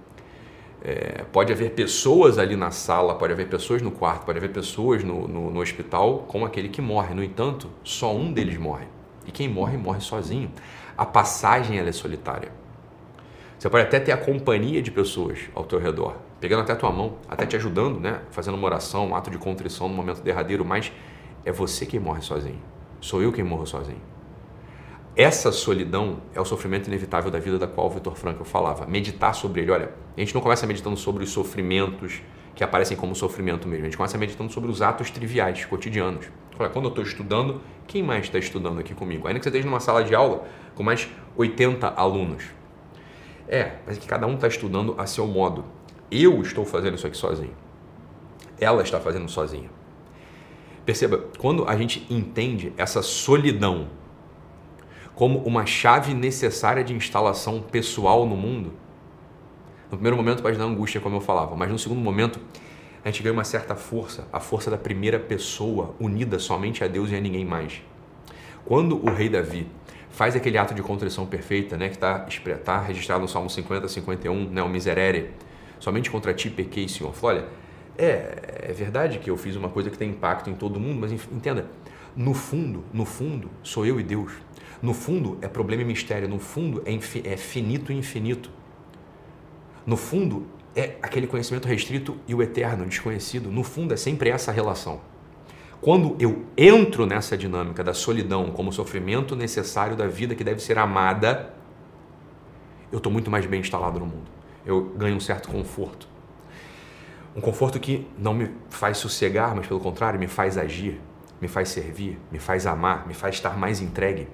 É, 0.83 1.23
pode 1.31 1.53
haver 1.53 1.71
pessoas 1.71 2.39
ali 2.39 2.55
na 2.55 2.71
sala, 2.71 3.15
pode 3.15 3.31
haver 3.31 3.47
pessoas 3.47 3.81
no 3.81 3.91
quarto, 3.91 4.25
pode 4.25 4.39
haver 4.39 4.51
pessoas 4.51 5.03
no, 5.03 5.27
no, 5.27 5.51
no 5.51 5.59
hospital 5.59 6.25
com 6.27 6.43
aquele 6.43 6.69
que 6.69 6.81
morre. 6.81 7.13
No 7.13 7.23
entanto, 7.23 7.69
só 7.83 8.15
um 8.15 8.33
deles 8.33 8.57
morre. 8.57 8.85
E 9.25 9.31
quem 9.31 9.47
morre, 9.47 9.77
morre 9.77 10.01
sozinho. 10.01 10.51
A 10.97 11.05
passagem 11.05 11.77
é 11.79 11.91
solitária. 11.91 12.51
Você 13.57 13.69
pode 13.69 13.83
até 13.83 13.99
ter 13.99 14.11
a 14.11 14.17
companhia 14.17 14.81
de 14.81 14.89
pessoas 14.89 15.37
ao 15.53 15.63
teu 15.63 15.77
redor, 15.77 16.15
pegando 16.39 16.63
até 16.63 16.73
a 16.73 16.75
tua 16.75 16.91
mão, 16.91 17.17
até 17.29 17.45
te 17.45 17.55
ajudando, 17.55 17.99
né? 17.99 18.21
fazendo 18.31 18.55
uma 18.55 18.65
oração, 18.65 19.09
um 19.09 19.15
ato 19.15 19.29
de 19.29 19.37
contrição 19.37 19.87
no 19.87 19.93
momento 19.93 20.23
derradeiro, 20.23 20.65
mas 20.65 20.91
é 21.45 21.51
você 21.51 21.85
quem 21.85 21.99
morre 21.99 22.21
sozinho. 22.21 22.59
Sou 22.99 23.21
eu 23.21 23.31
quem 23.31 23.43
morro 23.43 23.67
sozinho. 23.67 24.10
Essa 25.15 25.51
solidão 25.51 26.21
é 26.33 26.39
o 26.39 26.45
sofrimento 26.45 26.87
inevitável 26.87 27.29
da 27.29 27.37
vida 27.37 27.59
da 27.59 27.67
qual 27.67 27.87
o 27.87 27.89
Vitor 27.89 28.15
Frankl 28.15 28.45
falava. 28.45 28.85
Meditar 28.85 29.35
sobre 29.35 29.61
ele, 29.61 29.71
olha, 29.71 29.91
a 30.15 30.19
gente 30.19 30.33
não 30.33 30.41
começa 30.41 30.65
meditando 30.65 30.95
sobre 30.95 31.23
os 31.23 31.31
sofrimentos 31.31 32.21
que 32.55 32.63
aparecem 32.63 32.95
como 32.95 33.13
sofrimento 33.13 33.67
mesmo, 33.67 33.83
a 33.83 33.87
gente 33.87 33.97
começa 33.97 34.17
meditando 34.17 34.51
sobre 34.51 34.71
os 34.71 34.81
atos 34.81 35.09
triviais, 35.09 35.65
cotidianos. 35.65 36.27
Olha, 36.57 36.69
quando 36.69 36.85
eu 36.85 36.89
estou 36.89 37.03
estudando, 37.03 37.61
quem 37.87 38.01
mais 38.03 38.25
está 38.25 38.39
estudando 38.39 38.79
aqui 38.79 38.93
comigo? 38.93 39.27
Ainda 39.27 39.39
que 39.39 39.43
você 39.43 39.49
esteja 39.49 39.67
numa 39.67 39.79
sala 39.79 40.03
de 40.03 40.15
aula 40.15 40.45
com 40.75 40.83
mais 40.83 41.09
80 41.35 41.87
alunos. 41.89 42.45
É, 43.47 43.73
mas 43.85 43.97
é 43.97 43.99
que 43.99 44.07
cada 44.07 44.25
um 44.27 44.35
está 44.35 44.47
estudando 44.47 44.95
a 44.97 45.05
seu 45.05 45.27
modo. 45.27 45.65
Eu 46.09 46.41
estou 46.41 46.63
fazendo 46.63 46.95
isso 46.95 47.07
aqui 47.07 47.17
sozinho. 47.17 47.55
Ela 48.59 48.81
está 48.81 48.99
fazendo 48.99 49.27
sozinha. 49.29 49.69
Perceba, 50.85 51.25
quando 51.37 51.67
a 51.67 51.75
gente 51.75 52.05
entende 52.09 52.71
essa 52.77 53.01
solidão 53.01 53.87
como 55.15 55.39
uma 55.39 55.65
chave 55.65 56.13
necessária 56.13 56.83
de 56.83 56.93
instalação 56.93 57.61
pessoal 57.61 58.25
no 58.25 58.35
mundo, 58.35 58.73
no 59.91 59.97
primeiro 59.97 60.15
momento 60.15 60.41
pode 60.41 60.57
dar 60.57 60.63
angústia, 60.63 61.01
como 61.01 61.17
eu 61.17 61.21
falava, 61.21 61.55
mas 61.55 61.69
no 61.69 61.77
segundo 61.77 61.99
momento 61.99 62.39
a 63.03 63.09
gente 63.09 63.23
ganha 63.23 63.33
uma 63.33 63.43
certa 63.43 63.75
força, 63.75 64.27
a 64.31 64.39
força 64.39 64.69
da 64.69 64.77
primeira 64.77 65.19
pessoa 65.19 65.95
unida 65.99 66.39
somente 66.39 66.83
a 66.83 66.87
Deus 66.87 67.11
e 67.11 67.15
a 67.15 67.19
ninguém 67.19 67.43
mais. 67.43 67.81
Quando 68.63 69.03
o 69.03 69.11
rei 69.11 69.27
Davi 69.27 69.67
faz 70.11 70.35
aquele 70.35 70.57
ato 70.57 70.73
de 70.73 70.81
contrição 70.83 71.25
perfeita, 71.25 71.75
né, 71.77 71.89
que 71.89 71.95
está 71.95 72.25
tá 72.63 72.79
registrado 72.79 73.21
no 73.21 73.27
Salmo 73.27 73.49
50, 73.49 73.87
51, 73.87 74.49
né, 74.49 74.61
o 74.61 74.69
miserere, 74.69 75.31
somente 75.79 76.11
contra 76.11 76.33
ti 76.33 76.49
pequei, 76.49 76.87
Senhor. 76.87 77.13
Falou, 77.13 77.37
olha, 77.37 77.45
é, 77.97 78.67
é 78.69 78.73
verdade 78.73 79.19
que 79.19 79.29
eu 79.29 79.37
fiz 79.37 79.55
uma 79.55 79.69
coisa 79.69 79.89
que 79.89 79.97
tem 79.97 80.09
impacto 80.09 80.49
em 80.49 80.53
todo 80.53 80.79
mundo, 80.79 80.99
mas 80.99 81.11
entenda, 81.11 81.67
no 82.15 82.33
fundo, 82.33 82.83
no 82.93 83.05
fundo, 83.05 83.49
sou 83.63 83.85
eu 83.85 83.99
e 83.99 84.03
Deus. 84.03 84.31
No 84.81 84.95
fundo 84.95 85.37
é 85.41 85.47
problema 85.47 85.83
e 85.83 85.85
mistério, 85.85 86.27
no 86.27 86.39
fundo 86.39 86.81
é, 86.85 86.93
é 87.29 87.37
finito 87.37 87.91
e 87.91 87.95
infinito. 87.95 88.49
No 89.85 89.95
fundo 89.95 90.47
é 90.75 90.95
aquele 91.03 91.27
conhecimento 91.27 91.67
restrito 91.67 92.17
e 92.27 92.33
o 92.33 92.41
eterno, 92.41 92.85
desconhecido. 92.85 93.51
No 93.51 93.63
fundo 93.63 93.93
é 93.93 93.97
sempre 93.97 94.29
essa 94.29 94.51
relação. 94.51 95.01
Quando 95.79 96.15
eu 96.19 96.45
entro 96.57 97.05
nessa 97.05 97.37
dinâmica 97.37 97.83
da 97.83 97.93
solidão 97.93 98.51
como 98.51 98.71
sofrimento 98.71 99.35
necessário 99.35 99.95
da 99.95 100.07
vida 100.07 100.33
que 100.33 100.43
deve 100.43 100.61
ser 100.61 100.77
amada, 100.79 101.53
eu 102.91 102.97
estou 102.97 103.11
muito 103.11 103.29
mais 103.29 103.45
bem 103.45 103.59
instalado 103.59 103.99
no 103.99 104.05
mundo. 104.05 104.29
Eu 104.65 104.83
ganho 104.95 105.15
um 105.15 105.19
certo 105.19 105.49
conforto. 105.49 106.07
Um 107.35 107.41
conforto 107.41 107.79
que 107.79 108.07
não 108.17 108.33
me 108.33 108.51
faz 108.69 108.97
sossegar, 108.97 109.55
mas 109.55 109.67
pelo 109.67 109.79
contrário, 109.79 110.19
me 110.19 110.27
faz 110.27 110.57
agir, 110.57 110.99
me 111.39 111.47
faz 111.47 111.69
servir, 111.69 112.19
me 112.31 112.39
faz 112.39 112.65
amar, 112.65 113.07
me 113.07 113.13
faz 113.13 113.35
estar 113.35 113.57
mais 113.57 113.79
entregue 113.81 114.27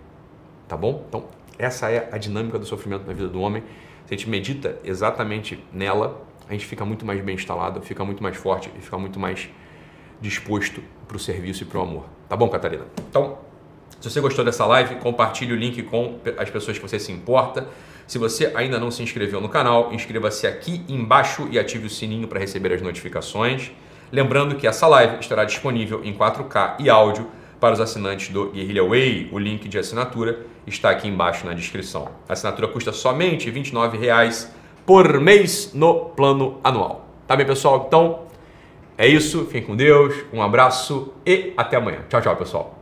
tá 0.67 0.77
bom? 0.77 1.05
Então, 1.07 1.25
essa 1.57 1.89
é 1.89 2.09
a 2.11 2.17
dinâmica 2.17 2.59
do 2.59 2.65
sofrimento 2.65 3.05
na 3.07 3.13
vida 3.13 3.27
do 3.27 3.41
homem. 3.41 3.63
Se 4.05 4.13
a 4.13 4.17
gente 4.17 4.29
medita 4.29 4.77
exatamente 4.83 5.63
nela, 5.73 6.21
a 6.47 6.53
gente 6.53 6.65
fica 6.65 6.85
muito 6.85 7.05
mais 7.05 7.21
bem 7.21 7.35
instalado, 7.35 7.81
fica 7.81 8.05
muito 8.05 8.23
mais 8.23 8.37
forte 8.37 8.71
e 8.77 8.81
fica 8.81 8.97
muito 8.97 9.19
mais 9.19 9.49
disposto 10.21 10.81
para 11.07 11.17
o 11.17 11.19
serviço 11.19 11.63
e 11.63 11.65
para 11.65 11.79
o 11.79 11.81
amor. 11.81 12.05
Tá 12.29 12.35
bom, 12.35 12.47
Catarina? 12.49 12.85
Então, 13.09 13.37
se 13.99 14.09
você 14.09 14.21
gostou 14.21 14.45
dessa 14.45 14.65
live, 14.65 14.95
compartilhe 14.95 15.53
o 15.53 15.55
link 15.55 15.81
com 15.83 16.19
as 16.37 16.49
pessoas 16.49 16.77
que 16.77 16.87
você 16.87 16.99
se 16.99 17.11
importa. 17.11 17.67
Se 18.05 18.17
você 18.17 18.51
ainda 18.55 18.79
não 18.79 18.91
se 18.91 19.01
inscreveu 19.03 19.41
no 19.41 19.49
canal, 19.49 19.91
inscreva-se 19.91 20.47
aqui 20.47 20.85
embaixo 20.87 21.47
e 21.51 21.59
ative 21.59 21.87
o 21.87 21.89
sininho 21.89 22.27
para 22.27 22.39
receber 22.39 22.73
as 22.73 22.81
notificações. 22.81 23.71
Lembrando 24.11 24.55
que 24.55 24.67
essa 24.67 24.87
live 24.87 25.19
estará 25.19 25.43
disponível 25.43 26.01
em 26.03 26.13
4K 26.13 26.75
e 26.79 26.89
áudio 26.89 27.27
para 27.59 27.73
os 27.73 27.79
assinantes 27.79 28.29
do 28.29 28.51
Guerrilla 28.51 28.87
Way. 28.87 29.29
O 29.31 29.39
link 29.39 29.67
de 29.67 29.77
assinatura 29.77 30.45
está 30.65 30.89
aqui 30.89 31.07
embaixo 31.07 31.45
na 31.45 31.53
descrição. 31.53 32.09
A 32.27 32.33
assinatura 32.33 32.67
custa 32.67 32.91
somente 32.91 33.49
R$ 33.49 33.59
29,00 33.59 34.47
por 34.85 35.19
mês 35.19 35.73
no 35.73 36.05
plano 36.09 36.59
anual. 36.63 37.07
Tá 37.27 37.35
bem, 37.35 37.45
pessoal? 37.45 37.85
Então, 37.87 38.19
é 38.97 39.07
isso. 39.07 39.45
Fiquem 39.45 39.63
com 39.63 39.75
Deus. 39.75 40.15
Um 40.31 40.41
abraço 40.41 41.13
e 41.25 41.53
até 41.57 41.77
amanhã. 41.77 41.99
Tchau, 42.09 42.21
tchau, 42.21 42.35
pessoal. 42.35 42.76